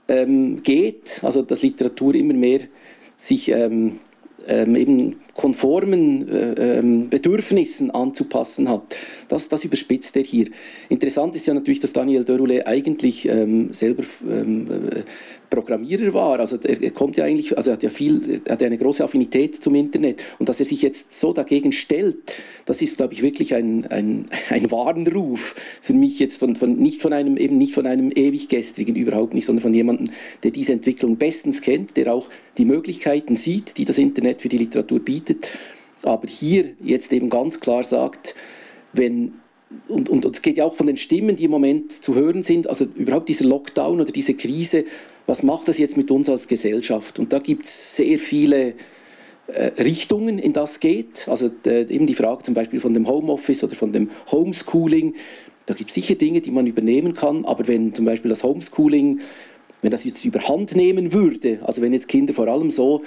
ähm, 0.06 0.62
geht. 0.62 1.18
Also 1.24 1.42
dass 1.42 1.62
Literatur 1.62 2.14
immer 2.14 2.34
mehr 2.34 2.60
sich 3.16 3.50
ähm, 3.50 3.98
ähm, 4.48 4.76
eben 4.76 5.16
konformen 5.34 6.28
äh, 6.28 6.78
ähm, 6.78 7.08
Bedürfnissen 7.08 7.90
anzupassen 7.90 8.68
hat. 8.68 8.96
Das, 9.28 9.48
das 9.48 9.64
überspitzt 9.64 10.16
er 10.16 10.22
hier. 10.22 10.48
Interessant 10.88 11.34
ist 11.36 11.46
ja 11.46 11.54
natürlich, 11.54 11.80
dass 11.80 11.92
Daniel 11.92 12.24
Dörule 12.24 12.66
eigentlich 12.66 13.28
ähm, 13.28 13.72
selber 13.72 14.04
ähm, 14.28 14.66
äh, 14.70 15.02
Programmierer 15.50 16.12
war. 16.14 16.40
Also 16.40 16.56
er, 16.56 16.90
kommt 16.90 17.16
ja 17.16 17.24
eigentlich, 17.24 17.56
also 17.56 17.70
er 17.70 17.74
hat 17.74 17.82
ja 17.82 17.90
viel, 17.90 18.40
er 18.44 18.52
hat 18.52 18.60
ja 18.60 18.66
eine 18.66 18.78
große 18.78 19.02
Affinität 19.04 19.62
zum 19.62 19.74
Internet 19.74 20.24
und 20.38 20.48
dass 20.48 20.60
er 20.60 20.66
sich 20.66 20.82
jetzt 20.82 21.18
so 21.18 21.32
dagegen 21.32 21.72
stellt, 21.72 22.16
das 22.64 22.82
ist, 22.82 22.96
glaube 22.96 23.14
ich, 23.14 23.22
wirklich 23.22 23.54
ein, 23.54 23.86
ein, 23.86 24.26
ein 24.50 24.70
Warnruf 24.70 25.54
für 25.80 25.92
mich 25.92 26.18
jetzt 26.18 26.38
von, 26.38 26.56
von, 26.56 26.74
nicht 26.76 27.02
von 27.02 27.12
einem 27.12 27.36
eben 27.36 27.58
nicht 27.58 27.74
von 27.74 27.86
einem 27.86 28.10
ewiggestrigen 28.14 28.96
überhaupt 28.96 29.34
nicht, 29.34 29.44
sondern 29.44 29.62
von 29.62 29.74
jemandem, 29.74 30.10
der 30.42 30.50
diese 30.50 30.72
Entwicklung 30.72 31.16
bestens 31.16 31.60
kennt, 31.60 31.96
der 31.96 32.12
auch 32.12 32.28
die 32.58 32.64
Möglichkeiten 32.64 33.36
sieht, 33.36 33.78
die 33.78 33.84
das 33.84 33.98
Internet 33.98 34.42
für 34.42 34.48
die 34.48 34.58
Literatur 34.58 35.00
bietet, 35.00 35.48
aber 36.02 36.28
hier 36.28 36.72
jetzt 36.82 37.12
eben 37.12 37.30
ganz 37.30 37.60
klar 37.60 37.84
sagt, 37.84 38.34
wenn 38.92 39.34
und, 39.88 40.08
und, 40.08 40.24
und 40.24 40.36
es 40.36 40.42
geht 40.42 40.56
ja 40.56 40.64
auch 40.64 40.76
von 40.76 40.86
den 40.86 40.96
Stimmen, 40.96 41.36
die 41.36 41.44
im 41.44 41.50
Moment 41.50 41.92
zu 41.92 42.14
hören 42.14 42.42
sind, 42.42 42.68
also 42.68 42.84
überhaupt 42.94 43.28
dieser 43.28 43.44
Lockdown 43.44 44.00
oder 44.00 44.12
diese 44.12 44.34
Krise, 44.34 44.84
was 45.26 45.42
macht 45.42 45.68
das 45.68 45.78
jetzt 45.78 45.96
mit 45.96 46.10
uns 46.10 46.28
als 46.28 46.48
Gesellschaft? 46.48 47.18
Und 47.18 47.32
da 47.32 47.38
gibt 47.38 47.64
es 47.64 47.96
sehr 47.96 48.18
viele 48.18 48.74
äh, 49.46 49.82
Richtungen, 49.82 50.38
in 50.38 50.52
das 50.52 50.80
geht. 50.80 51.28
Also 51.28 51.50
eben 51.66 52.06
die 52.06 52.14
Frage 52.14 52.42
zum 52.42 52.54
Beispiel 52.54 52.80
von 52.80 52.94
dem 52.94 53.08
Homeoffice 53.08 53.64
oder 53.64 53.74
von 53.74 53.92
dem 53.92 54.10
Homeschooling. 54.30 55.14
Da 55.66 55.74
gibt 55.74 55.90
es 55.90 55.94
sicher 55.94 56.14
Dinge, 56.14 56.40
die 56.40 56.50
man 56.50 56.66
übernehmen 56.66 57.14
kann, 57.14 57.44
aber 57.44 57.66
wenn 57.68 57.94
zum 57.94 58.04
Beispiel 58.04 58.28
das 58.28 58.42
Homeschooling, 58.42 59.20
wenn 59.80 59.90
das 59.90 60.04
jetzt 60.04 60.24
überhand 60.24 60.76
nehmen 60.76 61.12
würde, 61.12 61.60
also 61.62 61.80
wenn 61.80 61.92
jetzt 61.92 62.08
Kinder 62.08 62.34
vor 62.34 62.48
allem 62.48 62.70
so 62.70 63.02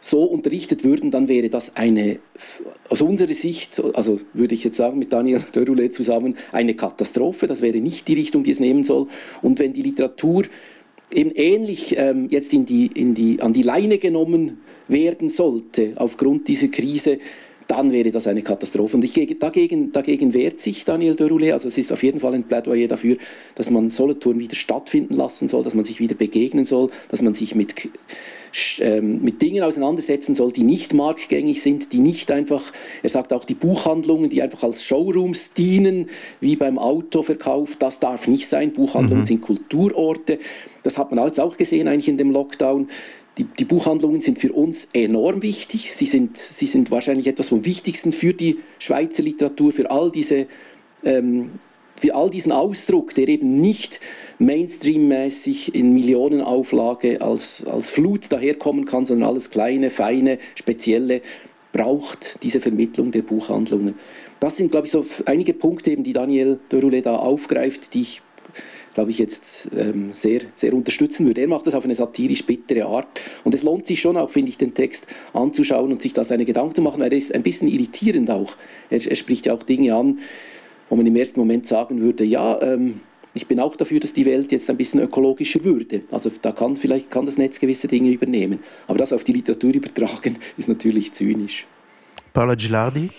so 0.00 0.22
unterrichtet 0.22 0.84
würden, 0.84 1.10
dann 1.10 1.28
wäre 1.28 1.48
das 1.48 1.76
eine, 1.76 2.18
aus 2.88 3.00
unserer 3.00 3.34
Sicht, 3.34 3.82
also 3.94 4.20
würde 4.32 4.54
ich 4.54 4.64
jetzt 4.64 4.76
sagen 4.76 4.98
mit 4.98 5.12
Daniel 5.12 5.40
Dörrule 5.52 5.90
zusammen, 5.90 6.36
eine 6.52 6.74
Katastrophe. 6.74 7.46
Das 7.46 7.62
wäre 7.62 7.78
nicht 7.78 8.06
die 8.08 8.14
Richtung, 8.14 8.44
die 8.44 8.52
es 8.52 8.60
nehmen 8.60 8.84
soll. 8.84 9.08
Und 9.42 9.58
wenn 9.58 9.72
die 9.72 9.82
Literatur 9.82 10.44
eben 11.12 11.30
ähnlich 11.30 11.96
ähm, 11.96 12.28
jetzt 12.30 12.52
in 12.52 12.66
die, 12.66 12.86
in 12.86 13.14
die, 13.14 13.40
an 13.40 13.52
die 13.52 13.62
Leine 13.62 13.98
genommen 13.98 14.58
werden 14.88 15.28
sollte 15.28 15.92
aufgrund 15.96 16.48
dieser 16.48 16.68
Krise, 16.68 17.18
dann 17.66 17.92
wäre 17.92 18.10
das 18.10 18.26
eine 18.26 18.42
Katastrophe. 18.42 18.96
Und 18.96 19.04
ich, 19.04 19.38
dagegen, 19.38 19.92
dagegen 19.92 20.32
wehrt 20.32 20.58
sich 20.58 20.86
Daniel 20.86 21.12
Deroulé. 21.12 21.52
Also 21.52 21.68
es 21.68 21.76
ist 21.76 21.92
auf 21.92 22.02
jeden 22.02 22.18
Fall 22.18 22.32
ein 22.32 22.44
Plädoyer 22.44 22.88
dafür, 22.88 23.18
dass 23.54 23.68
man 23.68 23.90
Solothurn 23.90 24.38
wieder 24.38 24.56
stattfinden 24.56 25.14
lassen 25.14 25.48
soll, 25.48 25.62
dass 25.62 25.74
man 25.74 25.84
sich 25.84 26.00
wieder 26.00 26.14
begegnen 26.14 26.64
soll, 26.64 26.90
dass 27.10 27.20
man 27.20 27.34
sich 27.34 27.54
mit 27.54 27.74
mit 29.00 29.42
Dingen 29.42 29.62
auseinandersetzen 29.62 30.34
soll, 30.34 30.52
die 30.52 30.62
nicht 30.62 30.94
marktgängig 30.94 31.62
sind, 31.62 31.92
die 31.92 31.98
nicht 31.98 32.30
einfach, 32.30 32.62
er 33.02 33.08
sagt 33.08 33.32
auch 33.32 33.44
die 33.44 33.54
Buchhandlungen, 33.54 34.30
die 34.30 34.42
einfach 34.42 34.62
als 34.62 34.84
Showrooms 34.84 35.52
dienen, 35.52 36.08
wie 36.40 36.56
beim 36.56 36.78
Autoverkauf, 36.78 37.76
das 37.76 38.00
darf 38.00 38.28
nicht 38.28 38.48
sein. 38.48 38.72
Buchhandlungen 38.72 39.22
mhm. 39.22 39.26
sind 39.26 39.40
Kulturorte. 39.42 40.38
Das 40.82 40.98
hat 40.98 41.12
man 41.12 41.24
jetzt 41.26 41.40
auch 41.40 41.56
gesehen 41.56 41.88
eigentlich 41.88 42.08
in 42.08 42.18
dem 42.18 42.30
Lockdown. 42.30 42.88
Die, 43.36 43.44
die, 43.44 43.64
Buchhandlungen 43.64 44.20
sind 44.20 44.38
für 44.40 44.52
uns 44.52 44.88
enorm 44.92 45.42
wichtig. 45.42 45.92
Sie 45.92 46.06
sind, 46.06 46.36
sie 46.36 46.66
sind 46.66 46.90
wahrscheinlich 46.90 47.28
etwas 47.28 47.50
vom 47.50 47.64
Wichtigsten 47.64 48.10
für 48.10 48.34
die 48.34 48.58
Schweizer 48.80 49.22
Literatur, 49.22 49.72
für 49.72 49.90
all 49.90 50.10
diese, 50.10 50.48
ähm, 51.04 51.52
für 52.00 52.14
all 52.14 52.30
diesen 52.30 52.52
Ausdruck, 52.52 53.14
der 53.14 53.28
eben 53.28 53.60
nicht 53.60 54.00
Mainstream-mäßig 54.38 55.74
in 55.74 55.92
Millionenauflage 55.92 57.20
als, 57.20 57.64
als 57.64 57.90
Flut 57.90 58.30
daherkommen 58.30 58.84
kann, 58.84 59.04
sondern 59.04 59.28
alles 59.28 59.50
kleine, 59.50 59.90
feine, 59.90 60.38
spezielle 60.54 61.22
braucht 61.72 62.42
diese 62.42 62.60
Vermittlung 62.60 63.12
der 63.12 63.22
Buchhandlungen. 63.22 63.94
Das 64.40 64.56
sind, 64.56 64.70
glaube 64.70 64.86
ich, 64.86 64.92
so 64.92 65.04
einige 65.26 65.52
Punkte, 65.52 65.90
eben, 65.90 66.04
die 66.04 66.12
Daniel 66.12 66.58
Deroulet 66.70 67.06
da 67.06 67.16
aufgreift, 67.16 67.94
die 67.94 68.02
ich 68.02 68.22
glaube 68.94 69.12
ich, 69.12 69.18
jetzt 69.18 69.68
ähm, 69.76 70.10
sehr, 70.12 70.40
sehr 70.56 70.74
unterstützen 70.74 71.24
würde. 71.24 71.42
Er 71.42 71.46
macht 71.46 71.68
das 71.68 71.74
auf 71.74 71.84
eine 71.84 71.94
satirisch 71.94 72.44
bittere 72.44 72.86
Art. 72.86 73.06
Und 73.44 73.54
es 73.54 73.62
lohnt 73.62 73.86
sich 73.86 74.00
schon 74.00 74.16
auch, 74.16 74.28
finde 74.28 74.48
ich, 74.48 74.58
den 74.58 74.74
Text 74.74 75.06
anzuschauen 75.32 75.92
und 75.92 76.02
sich 76.02 76.14
da 76.14 76.24
seine 76.24 76.44
Gedanken 76.44 76.74
zu 76.74 76.82
machen, 76.82 77.00
weil 77.00 77.12
er 77.12 77.18
ist 77.18 77.32
ein 77.32 77.44
bisschen 77.44 77.68
irritierend 77.68 78.28
auch. 78.28 78.56
Er, 78.90 79.06
er 79.06 79.14
spricht 79.14 79.46
ja 79.46 79.54
auch 79.54 79.62
Dinge 79.62 79.94
an, 79.94 80.18
wo 80.88 80.96
man 80.96 81.06
im 81.06 81.16
ersten 81.16 81.40
Moment 81.40 81.66
sagen 81.66 82.00
würde, 82.00 82.24
ja, 82.24 82.60
ähm, 82.62 83.00
ich 83.34 83.46
bin 83.46 83.60
auch 83.60 83.76
dafür, 83.76 84.00
dass 84.00 84.12
die 84.12 84.26
Welt 84.26 84.50
jetzt 84.52 84.68
ein 84.70 84.76
bisschen 84.76 85.00
ökologischer 85.00 85.62
würde. 85.62 86.02
Also 86.10 86.30
da 86.42 86.52
kann 86.52 86.76
vielleicht 86.76 87.10
kann 87.10 87.26
das 87.26 87.38
Netz 87.38 87.60
gewisse 87.60 87.86
Dinge 87.86 88.10
übernehmen. 88.10 88.60
Aber 88.86 88.98
das 88.98 89.12
auf 89.12 89.24
die 89.24 89.32
Literatur 89.32 89.74
übertragen, 89.74 90.38
ist 90.56 90.68
natürlich 90.68 91.12
zynisch. 91.12 91.66
Paola 92.32 92.54
Gilardi? 92.54 93.10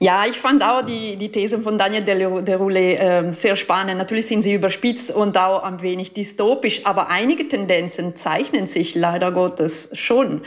Ja, 0.00 0.26
ich 0.26 0.36
fand 0.36 0.62
auch 0.62 0.82
die, 0.82 1.16
die 1.16 1.30
These 1.30 1.58
von 1.58 1.76
Daniel 1.76 2.04
Deroulé 2.04 2.94
äh, 2.94 3.32
sehr 3.32 3.56
spannend. 3.56 3.98
Natürlich 3.98 4.26
sind 4.26 4.42
sie 4.42 4.54
überspitzt 4.54 5.10
und 5.10 5.36
auch 5.36 5.64
ein 5.64 5.82
wenig 5.82 6.12
dystopisch, 6.12 6.82
aber 6.84 7.08
einige 7.08 7.48
Tendenzen 7.48 8.14
zeichnen 8.14 8.68
sich 8.68 8.94
leider 8.94 9.32
Gottes 9.32 9.90
schon. 9.94 10.42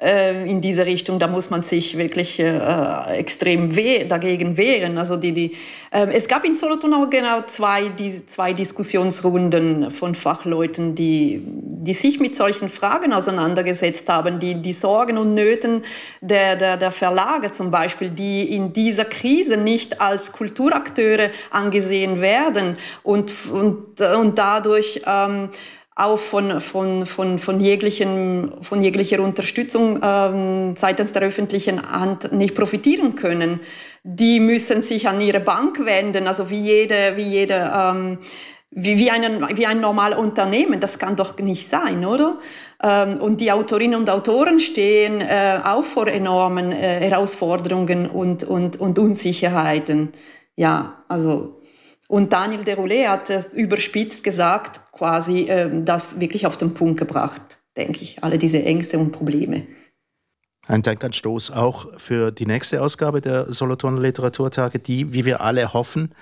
Äh, 0.00 0.50
in 0.50 0.60
diese 0.60 0.86
Richtung, 0.86 1.20
da 1.20 1.28
muss 1.28 1.50
man 1.50 1.62
sich 1.62 1.96
wirklich 1.96 2.40
äh, 2.40 3.16
extrem 3.16 3.76
weh, 3.76 4.04
dagegen 4.04 4.56
wehren. 4.56 4.98
Also 4.98 5.16
die, 5.16 5.30
die, 5.30 5.56
äh, 5.92 6.08
es 6.12 6.26
gab 6.26 6.44
in 6.44 6.56
Solothurn 6.56 6.94
auch 6.94 7.08
genau 7.08 7.42
zwei, 7.46 7.90
die, 7.90 8.26
zwei 8.26 8.52
Diskussionsrunden 8.52 9.92
von 9.92 10.16
Fachleuten, 10.16 10.96
die, 10.96 11.40
die 11.44 11.94
sich 11.94 12.18
mit 12.18 12.34
solchen 12.34 12.68
Fragen 12.68 13.12
auseinandergesetzt 13.12 14.08
haben, 14.08 14.40
die, 14.40 14.60
die 14.60 14.72
Sorgen 14.72 15.16
und 15.16 15.34
Nöten 15.34 15.84
der, 16.20 16.56
der, 16.56 16.76
der 16.76 16.90
Verlage 16.90 17.52
zum 17.52 17.70
Beispiel, 17.70 18.10
die 18.10 18.52
in 18.52 18.72
dieser 18.72 19.04
Krise 19.04 19.56
nicht 19.56 20.00
als 20.00 20.32
Kulturakteure 20.32 21.30
angesehen 21.52 22.20
werden 22.20 22.78
und, 23.04 23.30
und, 23.48 24.00
und 24.00 24.38
dadurch 24.38 25.02
ähm, 25.06 25.50
auch 25.96 26.18
von, 26.18 26.60
von, 26.60 27.06
von, 27.06 27.38
von, 27.38 27.60
jeglichen, 27.60 28.50
von 28.62 28.82
jeglicher 28.82 29.20
Unterstützung 29.20 30.00
ähm, 30.02 30.74
seitens 30.76 31.12
der 31.12 31.22
öffentlichen 31.22 31.80
Hand 31.88 32.32
nicht 32.32 32.54
profitieren 32.54 33.14
können. 33.14 33.60
Die 34.02 34.40
müssen 34.40 34.82
sich 34.82 35.08
an 35.08 35.20
ihre 35.20 35.40
Bank 35.40 35.84
wenden, 35.84 36.26
also 36.26 36.50
wie 36.50 36.60
jede, 36.60 37.16
wie 37.16 37.22
jede 37.22 37.72
ähm, 37.74 38.18
wie, 38.74 38.98
wie, 38.98 39.10
einen, 39.10 39.46
wie 39.56 39.66
ein 39.66 39.80
normales 39.80 40.18
Unternehmen. 40.18 40.80
Das 40.80 40.98
kann 40.98 41.14
doch 41.14 41.38
nicht 41.38 41.68
sein, 41.68 42.04
oder? 42.04 42.38
Ähm, 42.82 43.20
und 43.20 43.40
die 43.40 43.52
Autorinnen 43.52 43.98
und 43.98 44.10
Autoren 44.10 44.58
stehen 44.58 45.20
äh, 45.20 45.60
auch 45.64 45.84
vor 45.84 46.08
enormen 46.08 46.72
äh, 46.72 47.00
Herausforderungen 47.00 48.10
und, 48.10 48.42
und, 48.42 48.80
und 48.80 48.98
Unsicherheiten. 48.98 50.12
Ja, 50.56 51.04
also 51.08 51.60
und 52.08 52.32
Daniel 52.32 52.64
Deroulet 52.64 53.08
hat 53.08 53.30
überspitzt 53.54 54.24
gesagt, 54.24 54.80
quasi 54.92 55.46
ähm, 55.48 55.84
das 55.84 56.20
wirklich 56.20 56.46
auf 56.46 56.56
den 56.56 56.74
Punkt 56.74 56.98
gebracht, 56.98 57.40
denke 57.76 58.02
ich, 58.02 58.22
alle 58.22 58.38
diese 58.38 58.62
Ängste 58.62 58.98
und 58.98 59.12
Probleme. 59.12 59.66
Ein 60.66 60.82
Denkanstoß 60.82 61.50
auch 61.50 61.98
für 61.98 62.30
die 62.30 62.46
nächste 62.46 62.80
Ausgabe 62.80 63.20
der 63.20 63.52
Solothurner 63.52 64.00
Literaturtage, 64.00 64.78
die, 64.78 65.12
wie 65.12 65.24
wir 65.24 65.40
alle 65.40 65.72
hoffen, 65.74 66.14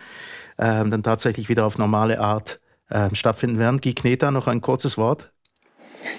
ähm, 0.59 0.91
dann 0.91 1.03
tatsächlich 1.03 1.49
wieder 1.49 1.65
auf 1.65 1.79
normale 1.79 2.21
Art 2.21 2.61
ähm, 2.91 3.15
stattfinden 3.15 3.59
werden. 3.59 3.81
Guy 3.81 3.95
Kneta, 3.95 4.31
noch 4.31 4.49
ein 4.49 4.61
kurzes 4.61 4.99
Wort. 4.99 5.32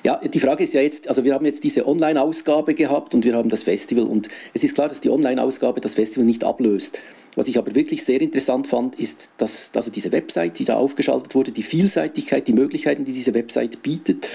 Ja, 0.03 0.17
die 0.17 0.39
Frage 0.39 0.63
ist 0.63 0.73
ja 0.73 0.81
jetzt, 0.81 1.07
also 1.07 1.23
wir 1.23 1.33
haben 1.33 1.45
jetzt 1.45 1.63
diese 1.63 1.87
Online-Ausgabe 1.87 2.73
gehabt 2.73 3.13
und 3.13 3.25
wir 3.25 3.35
haben 3.35 3.49
das 3.49 3.63
Festival 3.63 4.05
und 4.05 4.29
es 4.53 4.63
ist 4.63 4.75
klar, 4.75 4.87
dass 4.87 5.01
die 5.01 5.09
Online-Ausgabe 5.09 5.81
das 5.81 5.95
Festival 5.95 6.25
nicht 6.25 6.43
ablöst. 6.43 6.99
Was 7.35 7.47
ich 7.47 7.57
aber 7.57 7.73
wirklich 7.73 8.03
sehr 8.03 8.21
interessant 8.21 8.67
fand, 8.67 8.99
ist, 8.99 9.31
dass 9.37 9.71
also 9.73 9.89
diese 9.89 10.11
Website, 10.11 10.59
die 10.59 10.65
da 10.65 10.75
aufgeschaltet 10.75 11.33
wurde, 11.33 11.51
die 11.51 11.63
Vielseitigkeit, 11.63 12.47
die 12.47 12.53
Möglichkeiten, 12.53 13.05
die 13.05 13.13
diese 13.13 13.33
Website 13.33 13.81
bietet. 13.81 14.27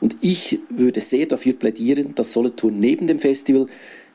Und 0.00 0.16
ich 0.20 0.60
würde 0.70 1.00
sehr 1.00 1.26
dafür 1.26 1.52
plädieren, 1.54 2.14
dass 2.14 2.32
Solothurn 2.32 2.78
neben 2.78 3.06
dem 3.06 3.18
Festival 3.18 3.66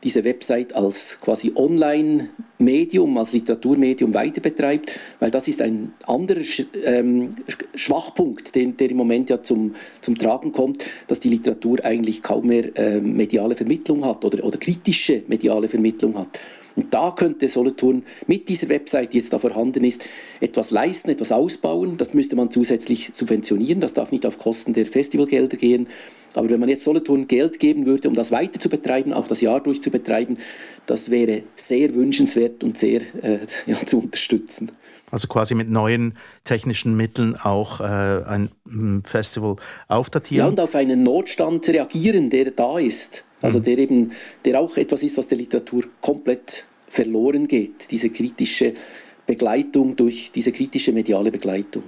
diese 0.04 0.24
Website 0.24 0.76
als 0.76 1.20
quasi 1.22 1.54
Online-Medium, 1.56 3.18
als 3.18 3.34
Literaturmedium 3.34 4.14
weiter 4.14 4.42
betreibt, 4.42 5.00
weil 5.20 5.32
das 5.32 5.48
ist 5.48 5.62
ein 5.62 5.94
anderer 6.06 6.42
ähm, 6.84 7.36
Schwachpunkt, 7.76 8.54
den, 8.56 8.76
der 8.78 8.92
im 8.92 8.98
Moment 8.98 9.30
ja 9.30 9.42
zum, 9.42 9.76
zum 10.02 10.18
Tragen 10.18 10.52
kommt, 10.52 10.84
dass 11.08 11.20
die 11.20 11.30
Literatur 11.30 11.84
eigentlich 11.84 12.22
kaum 12.22 12.48
mehr 12.48 12.76
äh, 12.78 13.00
mediale 13.00 13.56
Vermittlung 13.56 14.06
hat 14.06 14.26
oder, 14.26 14.44
oder 14.44 14.58
kritische 14.58 15.24
mediale 15.28 15.70
Vermittlung 15.70 16.18
hat. 16.18 16.40
Und 16.76 16.94
da 16.94 17.12
könnte 17.12 17.48
Solothurn 17.48 18.04
mit 18.28 18.50
dieser 18.50 18.70
Website, 18.70 19.14
die 19.14 19.18
jetzt 19.18 19.34
da 19.34 19.40
vorhanden 19.40 19.84
ist, 19.84 20.04
etwas 20.40 20.72
leisten, 20.72 21.10
etwas 21.10 21.32
ausbauen. 21.32 21.98
Das 21.98 22.14
müsste 22.14 22.36
man 22.36 22.52
zusätzlich 22.52 23.12
subventionieren. 23.14 23.82
Das 23.82 23.94
darf 23.94 24.12
nicht 24.12 24.26
auf 24.26 24.38
Kosten 24.38 24.74
der 24.74 24.86
Festivalgelder 24.86 25.58
gehen. 25.58 25.88
Aber 26.34 26.50
wenn 26.50 26.60
man 26.60 26.70
jetzt 26.70 26.84
Solothurn 26.84 27.28
Geld 27.28 27.60
geben 27.60 27.86
würde, 27.86 28.08
um 28.08 28.16
das 28.16 28.32
weiter 28.32 28.60
zu 28.60 28.70
betreiben, 28.70 29.14
auch 29.14 29.28
das 29.28 29.42
Jahr 29.42 29.62
durch 29.62 29.82
zu 29.82 29.92
betreiben, 29.92 30.38
das 30.86 31.12
wäre 31.12 31.44
sehr 31.56 31.94
wünschenswert 31.94 32.64
und 32.64 32.78
sehr 32.78 33.02
äh, 33.22 33.40
ja, 33.68 33.76
zu 33.86 34.00
unterstützen. 34.00 34.72
Also 35.12 35.28
quasi 35.28 35.54
mit 35.54 35.70
neuen 35.70 36.18
technischen 36.44 36.98
Mitteln 36.98 37.36
auch 37.36 37.82
äh, 37.82 37.84
ein 37.84 38.50
hm, 38.68 39.04
Festival 39.06 39.58
aufdatieren. 39.88 40.46
Ja, 40.46 40.50
und 40.50 40.60
auf 40.60 40.74
einen 40.74 41.04
Notstand 41.04 41.68
reagieren, 41.68 42.32
der 42.32 42.50
da 42.50 42.80
ist. 42.80 43.24
Also 43.44 43.60
mhm. 43.60 43.64
der 43.64 43.78
eben, 43.78 44.12
der 44.46 44.60
auch 44.60 44.76
etwas 44.78 45.04
ist, 45.04 45.16
was 45.18 45.28
der 45.28 45.38
Literatur 45.38 45.84
komplett 46.02 46.66
verloren 46.88 47.48
geht. 47.48 47.92
Diese 47.92 48.10
kritische 48.10 48.74
Begleitung 49.28 49.96
durch 49.96 50.32
diese 50.34 50.52
kritische 50.52 50.92
mediale 50.92 51.32
Begleitung. 51.32 51.84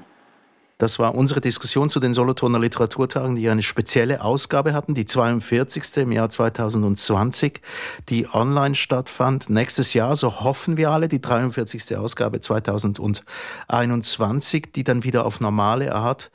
Das 0.78 1.00
war 1.00 1.16
unsere 1.16 1.40
Diskussion 1.40 1.88
zu 1.88 2.02
den 2.02 2.14
Solothurner 2.14 2.60
Literaturtagen, 2.60 3.38
die 3.38 3.48
eine 3.48 3.64
spezielle 3.64 4.22
Ausgabe 4.22 4.74
hatten, 4.74 4.94
die 4.94 5.06
42. 5.06 6.04
im 6.04 6.12
Jahr 6.12 6.30
2020, 6.30 7.62
die 8.10 8.28
online 8.34 8.76
stattfand. 8.76 9.50
Nächstes 9.50 9.94
Jahr, 9.94 10.18
so 10.18 10.42
hoffen 10.42 10.76
wir 10.76 10.92
alle, 10.92 11.08
die 11.08 11.22
43. 11.22 11.96
Ausgabe 11.96 12.42
2021, 12.42 14.74
die 14.76 14.84
dann 14.84 15.06
wieder 15.06 15.26
auf 15.26 15.40
normale 15.40 15.96
Art 15.96 16.30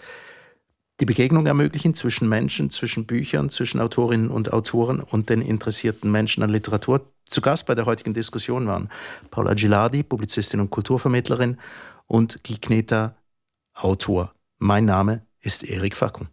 die 1.00 1.06
Begegnung 1.06 1.46
ermöglichen 1.46 1.94
zwischen 1.94 2.28
Menschen, 2.28 2.70
zwischen 2.70 3.06
Büchern, 3.06 3.48
zwischen 3.48 3.80
Autorinnen 3.80 4.30
und 4.30 4.52
Autoren 4.52 5.00
und 5.00 5.30
den 5.30 5.40
interessierten 5.40 6.10
Menschen 6.10 6.42
an 6.42 6.50
Literatur. 6.50 7.10
Zu 7.26 7.40
Gast 7.40 7.66
bei 7.66 7.74
der 7.74 7.86
heutigen 7.86 8.12
Diskussion 8.12 8.66
waren 8.66 8.90
Paula 9.30 9.54
Gilardi, 9.54 10.02
Publizistin 10.02 10.60
und 10.60 10.70
Kulturvermittlerin, 10.70 11.58
und 12.06 12.42
Guy 12.44 12.58
Kneta, 12.58 13.16
Autor. 13.72 14.34
Mein 14.58 14.84
Name 14.84 15.26
ist 15.40 15.62
Erik 15.62 15.96
Fackung. 15.96 16.28